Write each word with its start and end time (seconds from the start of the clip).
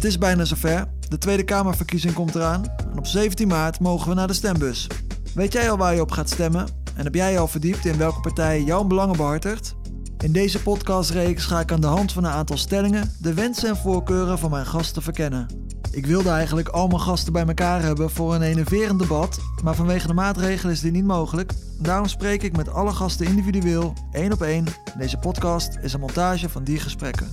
Het 0.00 0.08
is 0.08 0.18
bijna 0.18 0.44
zover. 0.44 0.88
De 1.08 1.18
Tweede 1.18 1.42
Kamerverkiezing 1.42 2.14
komt 2.14 2.34
eraan. 2.34 2.64
En 2.90 2.98
op 2.98 3.06
17 3.06 3.48
maart 3.48 3.80
mogen 3.80 4.08
we 4.08 4.14
naar 4.14 4.26
de 4.26 4.32
stembus. 4.32 4.86
Weet 5.34 5.52
jij 5.52 5.70
al 5.70 5.76
waar 5.76 5.94
je 5.94 6.00
op 6.00 6.10
gaat 6.10 6.30
stemmen? 6.30 6.66
En 6.96 7.04
heb 7.04 7.14
jij 7.14 7.32
je 7.32 7.38
al 7.38 7.48
verdiept 7.48 7.84
in 7.84 7.96
welke 7.96 8.20
partij 8.20 8.62
jouw 8.62 8.84
belangen 8.84 9.16
behartigt? 9.16 9.74
In 10.18 10.32
deze 10.32 10.62
podcastreeks 10.62 11.44
ga 11.44 11.60
ik 11.60 11.72
aan 11.72 11.80
de 11.80 11.86
hand 11.86 12.12
van 12.12 12.24
een 12.24 12.30
aantal 12.30 12.56
stellingen 12.56 13.12
de 13.18 13.34
wensen 13.34 13.68
en 13.68 13.76
voorkeuren 13.76 14.38
van 14.38 14.50
mijn 14.50 14.66
gasten 14.66 15.02
verkennen. 15.02 15.46
Ik 15.90 16.06
wilde 16.06 16.30
eigenlijk 16.30 16.68
al 16.68 16.88
mijn 16.88 17.00
gasten 17.00 17.32
bij 17.32 17.46
elkaar 17.46 17.82
hebben 17.82 18.10
voor 18.10 18.34
een 18.34 18.42
enerverend 18.42 18.98
debat, 18.98 19.40
maar 19.62 19.74
vanwege 19.74 20.06
de 20.06 20.14
maatregelen 20.14 20.72
is 20.72 20.80
dit 20.80 20.92
niet 20.92 21.04
mogelijk. 21.04 21.52
Daarom 21.78 22.06
spreek 22.06 22.42
ik 22.42 22.56
met 22.56 22.72
alle 22.72 22.92
gasten 22.92 23.26
individueel, 23.26 23.94
één 24.12 24.32
op 24.32 24.42
één. 24.42 24.64
Deze 24.98 25.16
podcast 25.16 25.78
is 25.82 25.92
een 25.92 26.00
montage 26.00 26.48
van 26.48 26.64
die 26.64 26.80
gesprekken. 26.80 27.28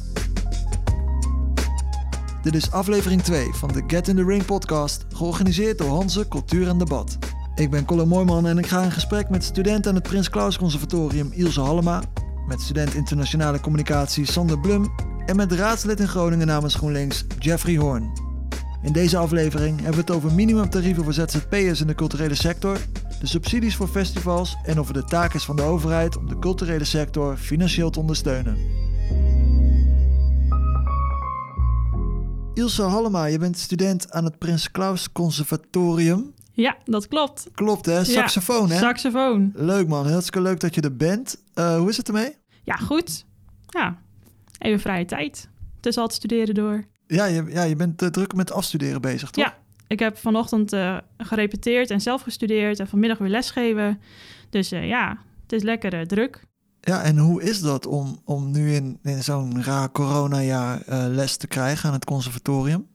Dit 2.48 2.56
is 2.56 2.72
aflevering 2.72 3.22
2 3.22 3.54
van 3.54 3.72
de 3.74 3.84
Get 3.88 4.08
in 4.08 4.16
the 4.16 4.26
Ring 4.26 4.46
podcast, 4.46 5.06
georganiseerd 5.16 5.78
door 5.78 5.90
Hanze 5.90 6.28
Cultuur 6.28 6.68
en 6.68 6.78
Debat. 6.78 7.18
Ik 7.56 7.70
ben 7.70 7.86
Colin 7.86 8.08
Mooijman 8.08 8.48
en 8.48 8.58
ik 8.58 8.68
ga 8.68 8.84
in 8.84 8.92
gesprek 8.92 9.30
met 9.30 9.44
student 9.44 9.88
aan 9.88 9.96
het 9.96 10.04
Prins 10.04 10.30
Claus 10.30 10.58
Conservatorium 10.58 11.32
Ilse 11.32 11.62
Hallema, 11.62 12.04
met 12.48 12.62
student 12.62 12.94
internationale 12.94 13.60
communicatie 13.60 14.26
Sander 14.26 14.60
Blum 14.60 14.94
en 15.26 15.36
met 15.36 15.52
raadslid 15.52 16.00
in 16.00 16.08
Groningen 16.08 16.48
namens 16.48 16.76
GroenLinks 16.76 17.26
Jeffrey 17.40 17.78
Hoorn. 17.78 18.12
In 18.82 18.92
deze 18.92 19.18
aflevering 19.18 19.76
hebben 19.76 20.06
we 20.06 20.12
het 20.12 20.12
over 20.12 20.32
minimumtarieven 20.32 21.04
voor 21.04 21.14
ZZP'ers 21.14 21.82
in 21.82 21.88
de 21.88 21.96
culturele 21.96 22.36
sector, 22.36 22.78
de 23.20 23.28
subsidies 23.28 23.76
voor 23.76 23.88
festivals 23.88 24.58
en 24.64 24.80
over 24.80 24.94
de 24.94 25.04
taak 25.04 25.34
is 25.34 25.44
van 25.44 25.56
de 25.56 25.64
overheid 25.64 26.18
om 26.18 26.28
de 26.28 26.40
culturele 26.40 26.86
sector 26.86 27.38
financieel 27.38 27.90
te 27.90 28.00
ondersteunen. 28.00 28.87
Ilse 32.58 32.84
Hallema, 32.84 33.26
je 33.26 33.38
bent 33.38 33.58
student 33.58 34.12
aan 34.12 34.24
het 34.24 34.38
Prins 34.38 34.72
Claus 34.72 35.12
Conservatorium. 35.12 36.34
Ja, 36.52 36.78
dat 36.86 37.08
klopt. 37.08 37.48
Klopt 37.54 37.86
hè, 37.86 38.04
saxofoon 38.04 38.70
hè? 38.70 38.78
Saxofoon. 38.78 39.52
Leuk 39.56 39.88
man, 39.88 40.08
hartstikke 40.08 40.42
leuk 40.42 40.60
dat 40.60 40.76
je 40.76 40.82
er 40.82 40.96
bent. 40.96 41.44
Uh, 41.56 41.78
hoe 41.78 41.90
is 41.90 41.98
het 41.98 42.08
ermee? 42.08 42.36
Ja, 42.64 42.76
goed. 42.76 43.26
Ja, 43.68 43.98
even 44.58 44.80
vrije 44.80 45.06
tijd. 45.06 45.50
Tussen 45.80 46.02
al 46.02 46.08
het 46.08 46.18
studeren 46.18 46.56
door. 46.56 46.84
Ja, 47.08 47.26
je, 47.26 47.46
ja, 47.50 47.64
je 47.64 47.76
bent 47.76 48.02
uh, 48.02 48.10
druk 48.10 48.34
met 48.34 48.52
afstuderen 48.52 49.02
bezig, 49.02 49.30
toch? 49.30 49.44
Ja, 49.44 49.58
ik 49.88 50.00
heb 50.00 50.18
vanochtend 50.18 50.74
uh, 50.74 50.98
gerepeteerd 51.18 51.92
en 51.92 52.02
zelf 52.02 52.22
gestudeerd 52.22 52.80
en 52.80 52.88
vanmiddag 52.88 53.18
weer 53.18 53.30
lesgeven. 53.30 54.02
Dus 54.50 54.70
ja, 54.70 55.18
het 55.42 55.52
is 55.52 55.64
lekker 55.64 56.08
druk. 56.08 56.46
Ja, 56.88 57.04
en 57.04 57.18
hoe 57.18 57.44
is 57.44 57.62
dat 57.62 57.86
om, 57.86 58.22
om 58.26 58.52
nu 58.52 58.74
in, 58.74 59.00
in 59.04 59.24
zo'n 59.24 59.64
raar 59.64 59.92
coronajaar 59.92 60.82
les 61.10 61.38
te 61.38 61.48
krijgen 61.48 61.88
aan 61.88 61.96
het 61.96 62.06
conservatorium? 62.06 62.88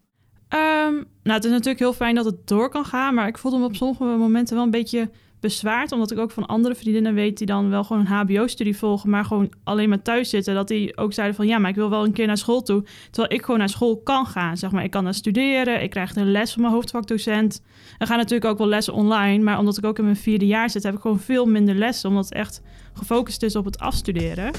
Um, 0.48 0.94
nou, 1.22 1.36
het 1.36 1.44
is 1.44 1.50
natuurlijk 1.50 1.78
heel 1.78 1.92
fijn 1.92 2.14
dat 2.14 2.24
het 2.24 2.46
door 2.46 2.68
kan 2.70 2.84
gaan, 2.84 3.14
maar 3.14 3.28
ik 3.28 3.38
voelde 3.38 3.58
me 3.58 3.64
op 3.64 3.76
sommige 3.76 4.04
momenten 4.04 4.54
wel 4.54 4.64
een 4.64 4.70
beetje 4.70 5.10
bezwaard, 5.42 5.92
omdat 5.92 6.10
ik 6.10 6.18
ook 6.18 6.30
van 6.30 6.46
andere 6.46 6.74
vriendinnen 6.74 7.14
weet 7.14 7.38
die 7.38 7.46
dan 7.46 7.70
wel 7.70 7.84
gewoon 7.84 8.06
een 8.06 8.12
HBO-studie 8.12 8.76
volgen, 8.76 9.10
maar 9.10 9.24
gewoon 9.24 9.52
alleen 9.64 9.88
maar 9.88 10.02
thuis 10.02 10.30
zitten. 10.30 10.54
Dat 10.54 10.68
die 10.68 10.96
ook 10.96 11.12
zeiden 11.12 11.36
van 11.36 11.46
ja, 11.46 11.58
maar 11.58 11.70
ik 11.70 11.76
wil 11.76 11.90
wel 11.90 12.04
een 12.04 12.12
keer 12.12 12.26
naar 12.26 12.38
school 12.38 12.62
toe. 12.62 12.84
Terwijl 13.10 13.34
ik 13.34 13.44
gewoon 13.44 13.58
naar 13.58 13.68
school 13.68 13.96
kan 13.96 14.26
gaan. 14.26 14.56
Zeg 14.56 14.70
maar, 14.70 14.84
ik 14.84 14.90
kan 14.90 15.04
naar 15.04 15.14
studeren, 15.14 15.82
ik 15.82 15.90
krijg 15.90 16.16
een 16.16 16.30
les 16.30 16.52
van 16.52 16.62
mijn 16.62 16.74
hoofdvakdocent. 16.74 17.62
Er 17.98 18.06
gaan 18.06 18.16
natuurlijk 18.18 18.50
ook 18.50 18.58
wel 18.58 18.66
lessen 18.66 18.94
online, 18.94 19.44
maar 19.44 19.58
omdat 19.58 19.78
ik 19.78 19.84
ook 19.84 19.98
in 19.98 20.04
mijn 20.04 20.16
vierde 20.16 20.46
jaar 20.46 20.70
zit, 20.70 20.82
heb 20.82 20.94
ik 20.94 21.00
gewoon 21.00 21.20
veel 21.20 21.46
minder 21.46 21.74
lessen, 21.74 22.08
omdat 22.08 22.24
het 22.24 22.34
echt 22.34 22.62
gefocust 22.92 23.42
is 23.42 23.56
op 23.56 23.64
het 23.64 23.78
afstuderen. 23.78 24.52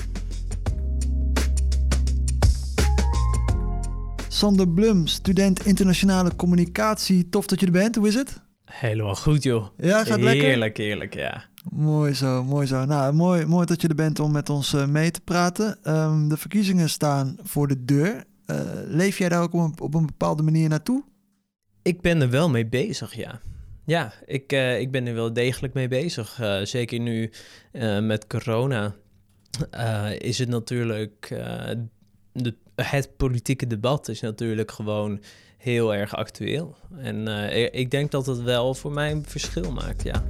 Sander 4.27 4.69
Blum, 4.69 5.07
student 5.07 5.65
internationale 5.65 6.35
communicatie. 6.35 7.29
Tof 7.29 7.45
dat 7.45 7.59
je 7.59 7.65
er 7.65 7.71
bent. 7.71 7.95
Hoe 7.95 8.07
is 8.07 8.15
het? 8.15 8.42
Helemaal 8.73 9.15
goed, 9.15 9.43
joh. 9.43 9.67
Ja, 9.77 10.03
gaat 10.03 10.19
lekker? 10.19 10.45
Heerlijk, 10.45 10.77
heerlijk, 10.77 11.13
ja. 11.13 11.45
Mooi 11.71 12.13
zo, 12.13 12.43
mooi 12.43 12.67
zo. 12.67 12.85
Nou, 12.85 13.13
mooi, 13.13 13.45
mooi 13.45 13.65
dat 13.65 13.81
je 13.81 13.87
er 13.87 13.95
bent 13.95 14.19
om 14.19 14.31
met 14.31 14.49
ons 14.49 14.73
uh, 14.73 14.85
mee 14.85 15.11
te 15.11 15.21
praten. 15.21 15.77
Um, 15.83 16.29
de 16.29 16.37
verkiezingen 16.37 16.89
staan 16.89 17.37
voor 17.43 17.67
de 17.67 17.85
deur. 17.85 18.23
Uh, 18.45 18.57
leef 18.85 19.17
jij 19.17 19.29
daar 19.29 19.41
ook 19.41 19.53
op 19.53 19.61
een, 19.61 19.79
op 19.79 19.93
een, 19.93 20.05
bepaalde 20.05 20.43
manier 20.43 20.69
naartoe? 20.69 21.03
Ik 21.81 22.01
ben 22.01 22.21
er 22.21 22.29
wel 22.29 22.49
mee 22.49 22.65
bezig, 22.65 23.15
ja. 23.15 23.41
Ja, 23.85 24.13
ik, 24.25 24.53
uh, 24.53 24.79
ik 24.79 24.91
ben 24.91 25.07
er 25.07 25.13
wel 25.13 25.33
degelijk 25.33 25.73
mee 25.73 25.87
bezig. 25.87 26.39
zeker 26.63 26.99
nu 26.99 27.31
met 28.01 28.27
corona 28.27 28.95
is 30.17 30.37
het 30.37 30.49
natuurlijk... 30.49 31.27
de, 32.31 32.55
het 32.75 33.17
politieke 33.17 33.67
debat 33.67 34.07
is 34.07 34.21
natuurlijk 34.21 34.71
gewoon 34.71 35.19
heel 35.63 35.95
erg 35.95 36.15
actueel. 36.15 36.75
En 36.97 37.27
uh, 37.27 37.73
ik 37.73 37.91
denk 37.91 38.11
dat 38.11 38.25
het 38.25 38.41
wel 38.41 38.73
voor 38.73 38.91
mij 38.91 39.11
een 39.11 39.25
verschil 39.25 39.71
maakt, 39.71 40.03
ja. 40.03 40.23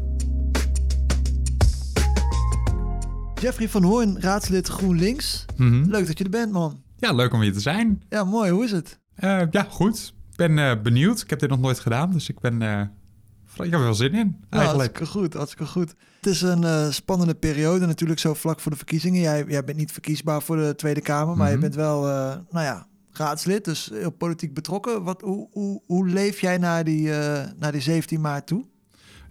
Jeffrey 3.42 3.70
van 3.70 3.84
Hoorn, 3.84 4.20
raadslid 4.20 4.68
GroenLinks. 4.68 5.46
Mm 5.56 5.70
-hmm. 5.70 5.92
Leuk 5.92 6.08
dat 6.08 6.18
je 6.18 6.24
er 6.24 6.30
bent, 6.30 6.52
man. 6.52 6.82
Ja, 6.98 7.14
leuk 7.14 7.34
om 7.34 7.42
hier 7.42 7.54
te 7.54 7.60
zijn. 7.60 8.02
Ja, 8.10 8.24
mooi. 8.24 8.52
Hoe 8.52 8.64
is 8.64 8.72
het? 8.72 9.00
Uh, 9.20 9.42
ja, 9.52 9.64
goed. 9.70 10.14
Ik 10.32 10.38
ben 10.38 10.58
uh, 10.58 10.82
benieuwd. 10.82 11.22
Ik 11.22 11.30
heb 11.30 11.40
dit 11.40 11.50
nog 11.50 11.60
nooit 11.60 11.80
gedaan, 11.80 12.12
dus 12.12 12.30
ik 12.30 12.40
ben... 12.40 12.62
ik 12.62 13.64
heb 13.64 13.74
er 13.74 13.80
wel 13.80 13.94
zin 13.94 14.14
in, 14.14 14.38
eigenlijk. 14.50 14.50
Ja, 14.50 14.60
hartstikke 14.60 15.06
goed, 15.06 15.34
hartstikke 15.34 15.66
goed. 15.66 15.94
Het 16.16 16.26
is 16.26 16.42
een 16.42 16.94
spannende 16.94 17.36
periode 17.36 17.86
natuurlijk 17.86 18.20
zo 18.20 18.34
vlak 18.34 18.60
voor 18.60 18.72
de 18.72 18.78
verkiezingen. 18.78 19.22
Jij, 19.22 19.46
jij 19.48 19.64
bent 19.64 19.78
niet 19.78 19.92
verkiesbaar 19.92 20.42
voor 20.42 20.56
de 20.56 20.76
Tweede 20.76 21.02
Kamer, 21.02 21.38
maar 21.38 21.48
mm 21.48 21.54
-hmm. 21.54 21.54
je 21.54 21.60
bent 21.60 21.76
wel, 21.76 22.02
nou 22.50 22.66
ja, 22.66 22.88
raadslid, 23.18 23.66
dus 23.66 23.90
heel 23.94 24.12
politiek 24.12 24.54
betrokken. 24.54 25.04
Wat, 25.04 25.22
hoe, 25.22 25.48
hoe, 25.52 25.82
hoe 25.86 26.08
leef 26.08 26.42
jij 26.42 26.58
naar 26.58 26.84
die, 26.84 27.08
uh, 27.08 27.44
naar 27.60 27.72
die 27.72 27.82
17 27.82 28.22
maart 28.22 28.48
toe? 28.48 28.66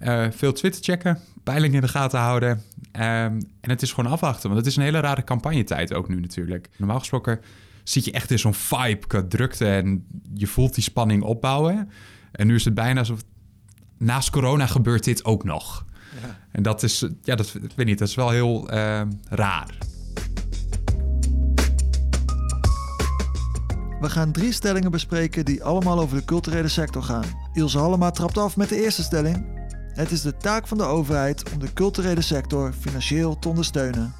Uh, 0.00 0.26
veel 0.30 0.52
Twitter 0.52 0.82
checken, 0.82 1.18
peilingen 1.42 1.74
in 1.74 1.80
de 1.80 1.88
gaten 1.88 2.18
houden. 2.18 2.50
Um, 2.50 2.62
en 2.92 3.70
het 3.70 3.82
is 3.82 3.92
gewoon 3.92 4.12
afwachten, 4.12 4.48
want 4.48 4.60
het 4.60 4.68
is 4.68 4.76
een 4.76 4.82
hele 4.82 5.00
rare 5.00 5.24
campagnetijd 5.24 5.94
ook 5.94 6.08
nu 6.08 6.20
natuurlijk. 6.20 6.68
Normaal 6.76 6.98
gesproken 6.98 7.40
zit 7.84 8.04
je 8.04 8.12
echt 8.12 8.30
in 8.30 8.38
zo'n 8.38 8.54
vibe 8.54 9.06
qua 9.06 9.24
drukte 9.28 9.66
en 9.66 10.06
je 10.34 10.46
voelt 10.46 10.74
die 10.74 10.84
spanning 10.84 11.22
opbouwen. 11.22 11.90
En 12.32 12.46
nu 12.46 12.54
is 12.54 12.64
het 12.64 12.74
bijna 12.74 12.98
alsof 12.98 13.20
naast 13.98 14.30
corona 14.30 14.66
gebeurt 14.66 15.04
dit 15.04 15.24
ook 15.24 15.44
nog. 15.44 15.84
Ja. 16.22 16.38
En 16.50 16.62
dat 16.62 16.82
is, 16.82 17.06
ja, 17.22 17.34
dat 17.34 17.54
ik 17.62 17.72
weet 17.76 17.86
niet, 17.86 17.98
dat 17.98 18.08
is 18.08 18.14
wel 18.14 18.30
heel 18.30 18.72
uh, 18.72 19.02
raar. 19.28 19.76
We 24.02 24.10
gaan 24.10 24.32
drie 24.32 24.52
stellingen 24.52 24.90
bespreken 24.90 25.44
die 25.44 25.64
allemaal 25.64 26.00
over 26.00 26.16
de 26.16 26.24
culturele 26.24 26.68
sector 26.68 27.02
gaan. 27.02 27.24
Ilse 27.52 27.78
Hallema 27.78 28.10
trapt 28.10 28.38
af 28.38 28.56
met 28.56 28.68
de 28.68 28.82
eerste 28.82 29.02
stelling. 29.02 29.46
Het 29.94 30.10
is 30.10 30.22
de 30.22 30.36
taak 30.36 30.66
van 30.66 30.78
de 30.78 30.84
overheid 30.84 31.52
om 31.52 31.58
de 31.58 31.72
culturele 31.72 32.20
sector 32.20 32.72
financieel 32.72 33.38
te 33.38 33.48
ondersteunen. 33.48 34.14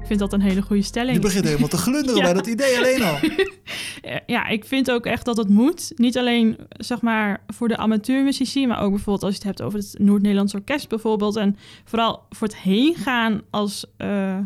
Ik 0.00 0.06
vind 0.06 0.18
dat 0.18 0.32
een 0.32 0.40
hele 0.40 0.62
goede 0.62 0.82
stelling. 0.82 1.16
Je 1.16 1.22
begint 1.22 1.44
helemaal 1.44 1.68
te 1.68 1.76
glunderen 1.76 2.16
ja. 2.20 2.22
bij 2.22 2.32
dat 2.32 2.46
idee 2.46 2.76
alleen 2.76 3.02
al. 3.02 3.18
ja, 4.34 4.46
ik 4.46 4.64
vind 4.64 4.90
ook 4.90 5.06
echt 5.06 5.24
dat 5.24 5.36
het 5.36 5.48
moet. 5.48 5.92
Niet 5.96 6.18
alleen 6.18 6.56
zeg 6.70 7.00
maar 7.00 7.42
voor 7.46 7.68
de 7.68 7.76
amateurmuzici, 7.76 8.66
maar 8.66 8.80
ook 8.80 8.90
bijvoorbeeld 8.90 9.24
als 9.24 9.32
je 9.32 9.38
het 9.38 9.48
hebt 9.48 9.62
over 9.62 9.78
het 9.78 9.94
Noord-Nederlands 9.98 10.54
Orkest 10.54 10.88
bijvoorbeeld. 10.88 11.36
En 11.36 11.56
vooral 11.84 12.26
voor 12.30 12.46
het 12.46 12.56
heen 12.56 12.94
gaan 12.94 13.42
als, 13.50 13.86
uh, 13.98 14.38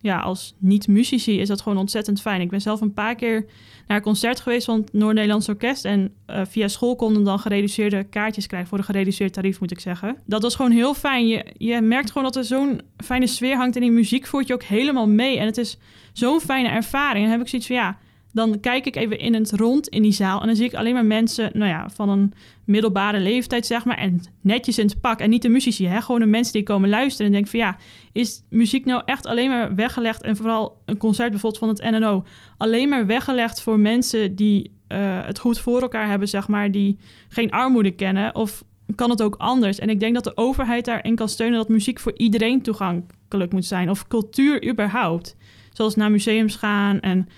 ja, 0.00 0.18
als 0.18 0.54
niet-muzici 0.58 1.40
is 1.40 1.48
dat 1.48 1.60
gewoon 1.60 1.78
ontzettend 1.78 2.20
fijn. 2.20 2.40
Ik 2.40 2.50
ben 2.50 2.60
zelf 2.60 2.80
een 2.80 2.94
paar 2.94 3.14
keer 3.14 3.46
naar 3.86 3.96
een 3.96 4.02
concert 4.02 4.40
geweest 4.40 4.64
van 4.64 4.80
het 4.80 4.92
Noord-Nederlands 4.92 5.48
Orkest. 5.48 5.84
En 5.84 6.14
uh, 6.30 6.40
via 6.48 6.68
school 6.68 6.96
konden 6.96 7.24
dan 7.24 7.38
gereduceerde 7.38 8.04
kaartjes 8.04 8.46
krijgen 8.46 8.68
voor 8.68 8.78
een 8.78 8.84
gereduceerd 8.84 9.32
tarief, 9.32 9.60
moet 9.60 9.70
ik 9.70 9.80
zeggen. 9.80 10.16
Dat 10.24 10.42
was 10.42 10.54
gewoon 10.54 10.70
heel 10.70 10.94
fijn. 10.94 11.26
Je, 11.26 11.44
je 11.56 11.80
merkt 11.80 12.08
gewoon 12.08 12.24
dat 12.24 12.36
er 12.36 12.44
zo'n 12.44 12.80
fijne 13.04 13.26
sfeer 13.26 13.56
hangt 13.56 13.76
en 13.76 13.82
die 13.82 13.90
muziek 13.90 14.26
voert 14.26 14.46
je 14.46 14.54
ook 14.54 14.62
helemaal 14.62 15.08
mee. 15.08 15.38
En 15.38 15.46
het 15.46 15.56
is 15.56 15.78
zo'n 16.12 16.40
fijne 16.40 16.68
ervaring. 16.68 17.24
En 17.24 17.30
dan 17.30 17.30
heb 17.30 17.40
ik 17.40 17.48
zoiets 17.48 17.66
van 17.66 17.76
ja 17.76 17.98
dan 18.36 18.60
kijk 18.60 18.86
ik 18.86 18.96
even 18.96 19.18
in 19.18 19.34
het 19.34 19.52
rond 19.52 19.88
in 19.88 20.02
die 20.02 20.12
zaal 20.12 20.40
en 20.40 20.46
dan 20.46 20.56
zie 20.56 20.64
ik 20.64 20.74
alleen 20.74 20.94
maar 20.94 21.04
mensen, 21.04 21.50
nou 21.52 21.70
ja, 21.70 21.88
van 21.90 22.08
een 22.08 22.32
middelbare 22.64 23.20
leeftijd, 23.20 23.66
zeg 23.66 23.84
maar, 23.84 23.98
en 23.98 24.20
netjes 24.40 24.78
in 24.78 24.86
het 24.86 25.00
pak. 25.00 25.20
En 25.20 25.30
niet 25.30 25.42
de 25.42 25.48
muzici, 25.48 25.86
hè, 25.86 26.00
gewoon 26.00 26.20
de 26.20 26.26
mensen 26.26 26.52
die 26.52 26.62
komen 26.62 26.88
luisteren 26.88 27.26
en 27.26 27.32
denken 27.32 27.50
van 27.50 27.60
ja, 27.60 27.76
is 28.12 28.42
muziek 28.50 28.84
nou 28.84 29.02
echt 29.04 29.26
alleen 29.26 29.48
maar 29.48 29.74
weggelegd 29.74 30.22
en 30.22 30.36
vooral 30.36 30.82
een 30.84 30.96
concert 30.96 31.30
bijvoorbeeld 31.30 31.62
van 31.62 31.68
het 31.68 32.00
NNO, 32.00 32.24
alleen 32.56 32.88
maar 32.88 33.06
weggelegd 33.06 33.62
voor 33.62 33.78
mensen 33.78 34.34
die 34.34 34.70
uh, 34.88 34.98
het 35.26 35.38
goed 35.38 35.58
voor 35.58 35.82
elkaar 35.82 36.08
hebben, 36.08 36.28
zeg 36.28 36.48
maar, 36.48 36.70
die 36.70 36.98
geen 37.28 37.50
armoede 37.50 37.90
kennen? 37.90 38.34
Of 38.34 38.64
kan 38.94 39.10
het 39.10 39.22
ook 39.22 39.34
anders? 39.38 39.78
En 39.78 39.88
ik 39.88 40.00
denk 40.00 40.14
dat 40.14 40.24
de 40.24 40.36
overheid 40.36 40.84
daarin 40.84 41.14
kan 41.14 41.28
steunen 41.28 41.58
dat 41.58 41.68
muziek 41.68 41.98
voor 41.98 42.12
iedereen 42.16 42.62
toegankelijk 42.62 43.52
moet 43.52 43.64
zijn, 43.66 43.90
of 43.90 44.06
cultuur 44.06 44.68
überhaupt. 44.68 45.36
Zoals 45.72 45.94
naar 45.94 46.10
museums 46.10 46.56
gaan 46.56 47.00
en 47.00 47.28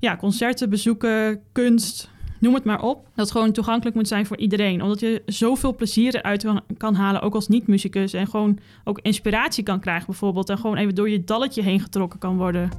ja, 0.00 0.16
concerten 0.16 0.70
bezoeken, 0.70 1.40
kunst, 1.52 2.10
noem 2.38 2.54
het 2.54 2.64
maar 2.64 2.82
op. 2.82 3.08
Dat 3.14 3.30
gewoon 3.30 3.52
toegankelijk 3.52 3.96
moet 3.96 4.08
zijn 4.08 4.26
voor 4.26 4.36
iedereen. 4.36 4.82
Omdat 4.82 5.00
je 5.00 5.22
zoveel 5.26 5.74
plezier 5.74 6.14
eruit 6.14 6.46
kan 6.76 6.94
halen, 6.94 7.22
ook 7.22 7.34
als 7.34 7.48
niet-muzikus. 7.48 8.12
En 8.12 8.26
gewoon 8.26 8.58
ook 8.84 8.98
inspiratie 9.02 9.64
kan 9.64 9.80
krijgen 9.80 10.06
bijvoorbeeld. 10.06 10.48
En 10.48 10.58
gewoon 10.58 10.76
even 10.76 10.94
door 10.94 11.10
je 11.10 11.24
dalletje 11.24 11.62
heen 11.62 11.80
getrokken 11.80 12.18
kan 12.18 12.36
worden. 12.36 12.70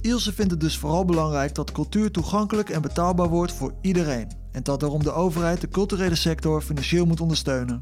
Ilse 0.00 0.32
vindt 0.32 0.50
het 0.50 0.60
dus 0.60 0.78
vooral 0.78 1.04
belangrijk 1.04 1.54
dat 1.54 1.72
cultuur 1.72 2.10
toegankelijk 2.10 2.70
en 2.70 2.82
betaalbaar 2.82 3.28
wordt 3.28 3.52
voor 3.52 3.74
iedereen. 3.80 4.30
En 4.52 4.62
dat 4.62 4.80
daarom 4.80 5.02
de 5.02 5.12
overheid 5.12 5.60
de 5.60 5.68
culturele 5.68 6.14
sector 6.14 6.62
financieel 6.62 7.06
moet 7.06 7.20
ondersteunen. 7.20 7.80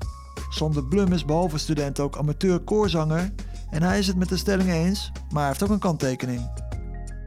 Sander 0.50 0.85
Blum 0.85 1.12
is 1.12 1.25
behalve 1.25 1.58
student 1.58 2.00
ook 2.00 2.19
amateur 2.19 2.58
koorzanger 2.61 3.32
en 3.70 3.82
hij 3.82 3.99
is 3.99 4.06
het 4.06 4.17
met 4.17 4.29
de 4.29 4.37
stelling 4.37 4.70
eens, 4.70 5.12
maar 5.31 5.41
hij 5.41 5.49
heeft 5.49 5.62
ook 5.62 5.70
een 5.70 5.79
kanttekening. 5.79 6.66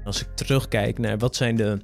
Als 0.04 0.22
ik 0.22 0.28
terugkijk 0.36 0.98
naar 0.98 1.18
wat 1.18 1.36
zijn 1.36 1.56
de 1.56 1.80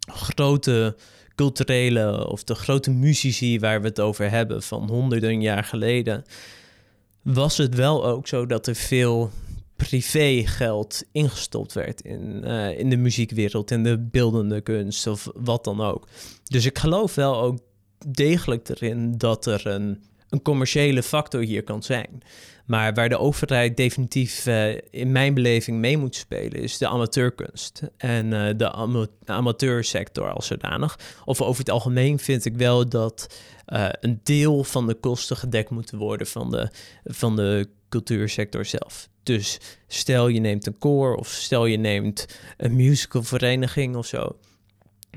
grote 0.00 0.96
culturele 1.34 2.28
of 2.28 2.44
de 2.44 2.54
grote 2.54 2.90
muzici 2.90 3.58
waar 3.58 3.80
we 3.80 3.86
het 3.86 4.00
over 4.00 4.30
hebben 4.30 4.62
van 4.62 4.88
honderden 4.88 5.40
jaar 5.40 5.64
geleden, 5.64 6.24
was 7.22 7.56
het 7.56 7.74
wel 7.74 8.06
ook 8.06 8.26
zo 8.26 8.46
dat 8.46 8.66
er 8.66 8.74
veel 8.74 9.30
privé 9.76 10.42
geld 10.46 11.02
ingestopt 11.12 11.72
werd 11.72 12.00
in, 12.00 12.42
uh, 12.44 12.78
in 12.78 12.90
de 12.90 12.96
muziekwereld, 12.96 13.70
in 13.70 13.82
de 13.82 13.98
beeldende 13.98 14.60
kunst 14.60 15.06
of 15.06 15.30
wat 15.34 15.64
dan 15.64 15.80
ook. 15.80 16.08
Dus 16.44 16.64
ik 16.64 16.78
geloof 16.78 17.14
wel 17.14 17.40
ook 17.40 17.58
degelijk 18.06 18.68
erin 18.68 19.18
dat 19.18 19.46
er 19.46 19.66
een, 19.66 20.02
een 20.34 20.42
commerciële 20.42 21.02
factor 21.02 21.40
hier 21.40 21.62
kan 21.62 21.82
zijn. 21.82 22.22
Maar 22.66 22.94
waar 22.94 23.08
de 23.08 23.18
overheid 23.18 23.76
definitief 23.76 24.46
uh, 24.46 24.74
in 24.90 25.12
mijn 25.12 25.34
beleving 25.34 25.78
mee 25.78 25.98
moet 25.98 26.14
spelen, 26.14 26.60
is 26.60 26.78
de 26.78 26.88
amateurkunst 26.88 27.82
en 27.96 28.32
uh, 28.32 28.48
de 28.56 28.72
ama 28.72 29.06
amateursector 29.24 30.32
als 30.32 30.46
zodanig. 30.46 30.98
Of 31.24 31.40
over 31.42 31.58
het 31.58 31.70
algemeen 31.70 32.18
vind 32.18 32.44
ik 32.44 32.56
wel 32.56 32.88
dat 32.88 33.38
uh, 33.66 33.88
een 34.00 34.20
deel 34.22 34.64
van 34.64 34.86
de 34.86 34.94
kosten 34.94 35.36
gedekt 35.36 35.70
moeten 35.70 35.98
worden 35.98 36.26
van 36.26 36.50
de, 36.50 36.70
van 37.04 37.36
de 37.36 37.68
cultuursector 37.88 38.64
zelf. 38.64 39.08
Dus 39.22 39.60
stel 39.86 40.28
je 40.28 40.40
neemt 40.40 40.66
een 40.66 40.78
koor 40.78 41.14
of 41.14 41.28
stel 41.28 41.66
je 41.66 41.76
neemt 41.76 42.26
een 42.56 42.76
musicalvereniging 42.76 43.96
of 43.96 44.06
zo 44.06 44.36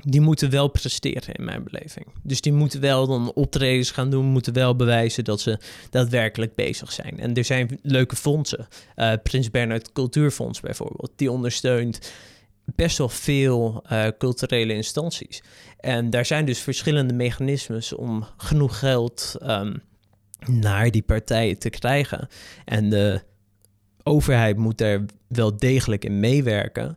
die 0.02 0.20
moeten 0.20 0.50
wel 0.50 0.68
presteren 0.68 1.34
in 1.34 1.44
mijn 1.44 1.64
beleving. 1.64 2.06
Dus 2.22 2.40
die 2.40 2.52
moeten 2.52 2.80
wel 2.80 3.06
dan 3.06 3.32
optredens 3.32 3.90
gaan 3.90 4.10
doen, 4.10 4.24
moeten 4.24 4.52
wel 4.52 4.76
bewijzen 4.76 5.24
dat 5.24 5.40
ze 5.40 5.58
daadwerkelijk 5.90 6.54
bezig 6.54 6.92
zijn. 6.92 7.20
En 7.20 7.34
er 7.34 7.44
zijn 7.44 7.78
leuke 7.82 8.16
fondsen. 8.16 8.68
Uh, 8.96 9.12
Prins 9.22 9.50
Bernhard 9.50 9.92
Cultuurfonds 9.92 10.60
bijvoorbeeld, 10.60 11.12
die 11.16 11.30
ondersteunt 11.30 12.12
best 12.64 12.98
wel 12.98 13.08
veel 13.08 13.84
uh, 13.92 14.06
culturele 14.18 14.74
instanties. 14.74 15.42
En 15.80 16.10
daar 16.10 16.26
zijn 16.26 16.44
dus 16.44 16.58
verschillende 16.58 17.14
mechanismes 17.14 17.92
om 17.92 18.24
genoeg 18.36 18.78
geld 18.78 19.36
um, 19.42 19.82
naar 20.46 20.90
die 20.90 21.02
partijen 21.02 21.58
te 21.58 21.70
krijgen. 21.70 22.28
En 22.64 22.90
de 22.90 23.22
overheid 24.02 24.56
moet 24.56 24.78
daar 24.78 25.04
wel 25.28 25.56
degelijk 25.56 26.04
in 26.04 26.20
meewerken. 26.20 26.96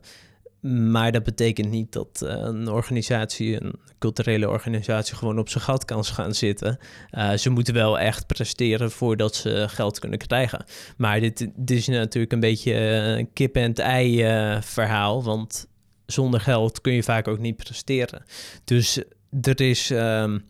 Maar 0.62 1.12
dat 1.12 1.22
betekent 1.22 1.70
niet 1.70 1.92
dat 1.92 2.20
uh, 2.24 2.30
een 2.30 2.68
organisatie, 2.68 3.62
een 3.62 3.74
culturele 3.98 4.48
organisatie, 4.48 5.16
gewoon 5.16 5.38
op 5.38 5.48
zijn 5.48 5.64
gat 5.64 5.84
kan 5.84 6.04
gaan 6.04 6.34
zitten. 6.34 6.78
Uh, 7.10 7.32
ze 7.32 7.50
moeten 7.50 7.74
wel 7.74 7.98
echt 7.98 8.26
presteren 8.26 8.90
voordat 8.90 9.34
ze 9.34 9.64
geld 9.68 9.98
kunnen 9.98 10.18
krijgen. 10.18 10.64
Maar 10.96 11.20
dit, 11.20 11.38
dit 11.54 11.78
is 11.78 11.86
natuurlijk 11.86 12.32
een 12.32 12.40
beetje 12.40 12.74
een 12.74 13.32
kip-en-ei 13.32 14.24
uh, 14.24 14.60
verhaal. 14.60 15.24
Want 15.24 15.66
zonder 16.06 16.40
geld 16.40 16.80
kun 16.80 16.92
je 16.92 17.02
vaak 17.02 17.28
ook 17.28 17.38
niet 17.38 17.56
presteren. 17.56 18.24
Dus 18.64 19.02
er 19.42 19.60
is 19.60 19.90
um, 19.90 20.44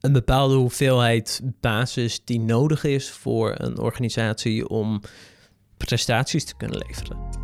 een 0.00 0.12
bepaalde 0.12 0.54
hoeveelheid 0.54 1.40
basis 1.60 2.24
die 2.24 2.40
nodig 2.40 2.84
is 2.84 3.10
voor 3.10 3.54
een 3.56 3.78
organisatie 3.78 4.68
om 4.68 5.00
prestaties 5.76 6.44
te 6.44 6.56
kunnen 6.56 6.78
leveren. 6.86 7.35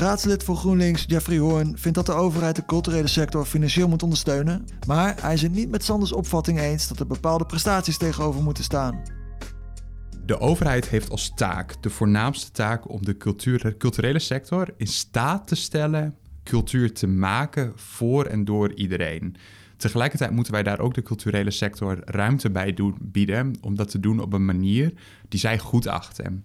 Raadslid 0.00 0.44
voor 0.44 0.56
GroenLinks 0.56 1.04
Jeffrey 1.06 1.38
Hoorn 1.38 1.78
vindt 1.78 1.96
dat 1.96 2.06
de 2.06 2.12
overheid 2.12 2.56
de 2.56 2.64
culturele 2.64 3.06
sector 3.06 3.44
financieel 3.44 3.88
moet 3.88 4.02
ondersteunen, 4.02 4.64
maar 4.86 5.22
hij 5.22 5.34
is 5.34 5.42
het 5.42 5.52
niet 5.52 5.70
met 5.70 5.84
Sanders 5.84 6.12
opvatting 6.12 6.60
eens 6.60 6.88
dat 6.88 7.00
er 7.00 7.06
bepaalde 7.06 7.46
prestaties 7.46 7.96
tegenover 7.96 8.42
moeten 8.42 8.64
staan. 8.64 9.02
De 10.24 10.38
overheid 10.40 10.88
heeft 10.88 11.10
als 11.10 11.32
taak 11.34 11.82
de 11.82 11.90
voornaamste 11.90 12.50
taak 12.50 12.90
om 12.90 13.04
de 13.04 13.16
culturele 13.78 14.18
sector 14.18 14.68
in 14.76 14.86
staat 14.86 15.46
te 15.46 15.54
stellen 15.54 16.14
cultuur 16.44 16.92
te 16.92 17.06
maken 17.06 17.72
voor 17.74 18.24
en 18.24 18.44
door 18.44 18.74
iedereen. 18.74 19.36
Tegelijkertijd 19.76 20.30
moeten 20.30 20.52
wij 20.52 20.62
daar 20.62 20.80
ook 20.80 20.94
de 20.94 21.02
culturele 21.02 21.50
sector 21.50 21.98
ruimte 22.04 22.50
bij 22.50 22.74
doen, 22.74 22.96
bieden 23.00 23.54
om 23.60 23.76
dat 23.76 23.90
te 23.90 24.00
doen 24.00 24.20
op 24.20 24.32
een 24.32 24.44
manier 24.44 24.92
die 25.28 25.40
zij 25.40 25.58
goed 25.58 25.86
achten. 25.86 26.42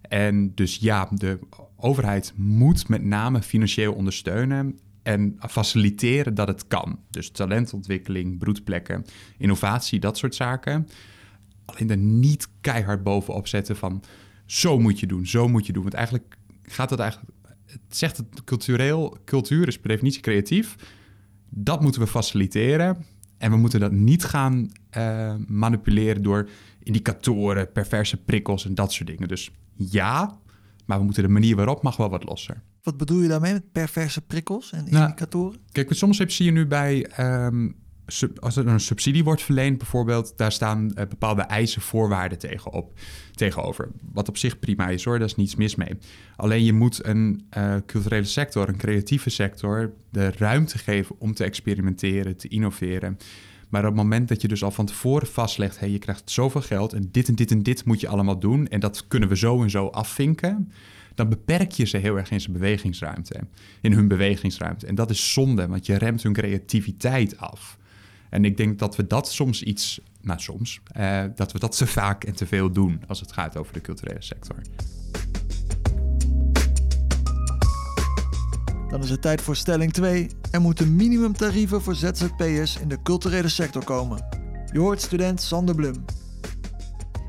En 0.00 0.54
dus 0.54 0.76
ja, 0.76 1.08
de 1.12 1.38
overheid 1.82 2.32
moet 2.36 2.88
met 2.88 3.04
name 3.04 3.42
financieel 3.42 3.92
ondersteunen 3.94 4.78
en 5.02 5.36
faciliteren 5.38 6.34
dat 6.34 6.48
het 6.48 6.66
kan. 6.66 6.98
Dus 7.10 7.30
talentontwikkeling, 7.30 8.38
broedplekken, 8.38 9.04
innovatie, 9.38 10.00
dat 10.00 10.18
soort 10.18 10.34
zaken. 10.34 10.88
Alleen 11.64 11.90
er 11.90 11.96
niet 11.96 12.48
keihard 12.60 13.02
bovenop 13.02 13.46
zetten 13.46 13.76
van 13.76 14.02
zo 14.46 14.78
moet 14.78 15.00
je 15.00 15.06
doen, 15.06 15.26
zo 15.26 15.48
moet 15.48 15.66
je 15.66 15.72
doen. 15.72 15.82
Want 15.82 15.94
eigenlijk 15.94 16.36
gaat 16.62 16.90
het 16.90 16.98
eigenlijk, 17.00 17.32
het 17.66 17.80
zegt 17.88 18.16
het 18.16 18.44
cultureel, 18.44 19.16
cultuur 19.24 19.68
is 19.68 19.78
per 19.78 19.88
definitie 19.88 20.20
creatief. 20.20 20.76
Dat 21.48 21.82
moeten 21.82 22.00
we 22.00 22.06
faciliteren. 22.06 23.04
En 23.38 23.50
we 23.50 23.56
moeten 23.56 23.80
dat 23.80 23.92
niet 23.92 24.24
gaan 24.24 24.70
uh, 24.96 25.34
manipuleren 25.46 26.22
door 26.22 26.48
indicatoren, 26.82 27.72
perverse 27.72 28.16
prikkels 28.16 28.64
en 28.64 28.74
dat 28.74 28.92
soort 28.92 29.08
dingen. 29.08 29.28
Dus 29.28 29.50
ja, 29.74 30.38
maar 30.90 30.98
we 30.98 31.04
moeten 31.04 31.22
de 31.22 31.28
manier 31.28 31.56
waarop 31.56 31.82
mag 31.82 31.96
wel 31.96 32.10
wat 32.10 32.24
losser. 32.24 32.62
Wat 32.82 32.96
bedoel 32.96 33.20
je 33.20 33.28
daarmee 33.28 33.52
met 33.52 33.72
perverse 33.72 34.20
prikkels 34.20 34.72
en 34.72 34.86
nou, 34.90 35.04
indicatoren? 35.04 35.60
Kijk, 35.72 35.92
soms 35.92 36.16
zie 36.16 36.44
je 36.44 36.50
nu 36.50 36.66
bij, 36.66 37.10
um, 37.20 37.76
als 38.40 38.56
er 38.56 38.66
een 38.66 38.80
subsidie 38.80 39.24
wordt 39.24 39.42
verleend 39.42 39.78
bijvoorbeeld, 39.78 40.32
daar 40.36 40.52
staan 40.52 40.84
uh, 40.84 40.94
bepaalde 40.94 41.42
eisen, 41.42 41.82
voorwaarden 41.82 42.38
tegenop, 42.38 42.92
tegenover. 43.32 43.88
Wat 44.12 44.28
op 44.28 44.36
zich 44.36 44.58
prima 44.58 44.88
is 44.88 45.04
hoor, 45.04 45.18
daar 45.18 45.28
is 45.28 45.36
niets 45.36 45.54
mis 45.54 45.74
mee. 45.74 45.98
Alleen 46.36 46.64
je 46.64 46.72
moet 46.72 47.06
een 47.06 47.46
uh, 47.56 47.76
culturele 47.86 48.24
sector, 48.24 48.68
een 48.68 48.76
creatieve 48.76 49.30
sector, 49.30 49.92
de 50.10 50.30
ruimte 50.30 50.78
geven 50.78 51.16
om 51.18 51.34
te 51.34 51.44
experimenteren, 51.44 52.36
te 52.36 52.48
innoveren. 52.48 53.18
Maar 53.70 53.80
op 53.80 53.86
het 53.86 53.96
moment 53.96 54.28
dat 54.28 54.42
je 54.42 54.48
dus 54.48 54.62
al 54.62 54.70
van 54.70 54.86
tevoren 54.86 55.26
vastlegt, 55.26 55.78
hey, 55.78 55.90
je 55.90 55.98
krijgt 55.98 56.30
zoveel 56.30 56.62
geld 56.62 56.92
en 56.92 57.08
dit 57.10 57.28
en 57.28 57.34
dit 57.34 57.50
en 57.50 57.62
dit 57.62 57.84
moet 57.84 58.00
je 58.00 58.08
allemaal 58.08 58.38
doen 58.38 58.68
en 58.68 58.80
dat 58.80 59.06
kunnen 59.08 59.28
we 59.28 59.36
zo 59.36 59.62
en 59.62 59.70
zo 59.70 59.86
afvinken, 59.86 60.72
dan 61.14 61.28
beperk 61.28 61.72
je 61.72 61.84
ze 61.84 61.96
heel 61.96 62.16
erg 62.16 62.30
in 62.30 62.40
zijn 62.40 62.52
bewegingsruimte, 62.52 63.40
in 63.80 63.92
hun 63.92 64.08
bewegingsruimte. 64.08 64.86
En 64.86 64.94
dat 64.94 65.10
is 65.10 65.32
zonde, 65.32 65.66
want 65.66 65.86
je 65.86 65.94
remt 65.94 66.22
hun 66.22 66.32
creativiteit 66.32 67.38
af. 67.38 67.78
En 68.30 68.44
ik 68.44 68.56
denk 68.56 68.78
dat 68.78 68.96
we 68.96 69.06
dat 69.06 69.32
soms 69.32 69.62
iets, 69.62 70.00
nou 70.20 70.40
soms, 70.40 70.80
uh, 70.96 71.24
dat 71.34 71.52
we 71.52 71.58
dat 71.58 71.76
te 71.76 71.86
vaak 71.86 72.24
en 72.24 72.34
te 72.34 72.46
veel 72.46 72.70
doen 72.70 73.02
als 73.06 73.20
het 73.20 73.32
gaat 73.32 73.56
over 73.56 73.72
de 73.72 73.80
culturele 73.80 74.22
sector. 74.22 74.56
Dan 78.90 79.02
is 79.02 79.10
het 79.10 79.22
tijd 79.22 79.40
voor 79.40 79.56
stelling 79.56 79.92
2. 79.92 80.30
Er 80.50 80.60
moeten 80.60 80.96
minimumtarieven 80.96 81.82
voor 81.82 81.94
ZZP'ers 81.94 82.78
in 82.78 82.88
de 82.88 83.02
culturele 83.02 83.48
sector 83.48 83.84
komen. 83.84 84.26
Je 84.72 84.78
hoort 84.78 85.00
student 85.00 85.40
Sander 85.40 85.74
Blum. 85.74 86.04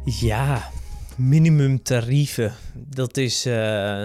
Ja, 0.06 0.70
minimumtarieven. 1.15 2.53
Dat 2.74 3.18
is, 3.18 3.46
uh, 3.46 4.03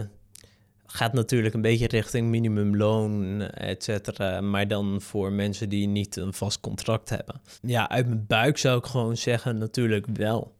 gaat 0.87 1.13
natuurlijk 1.13 1.55
een 1.55 1.61
beetje 1.61 1.89
richting 1.89 2.29
minimumloon, 2.29 3.41
et 3.41 3.85
cetera. 3.85 4.41
Maar 4.41 4.69
dan 4.69 5.01
voor 5.01 5.33
mensen 5.33 5.69
die 5.69 5.87
niet 5.87 6.17
een 6.17 6.35
vast 6.35 6.61
contract 6.61 7.09
hebben. 7.09 7.41
Ja, 7.63 7.89
uit 7.89 8.07
mijn 8.07 8.25
buik 8.27 8.59
zou 8.59 8.79
ik 8.79 8.87
gewoon 8.87 9.17
zeggen 9.17 9.59
natuurlijk 9.59 10.07
wel 10.13 10.56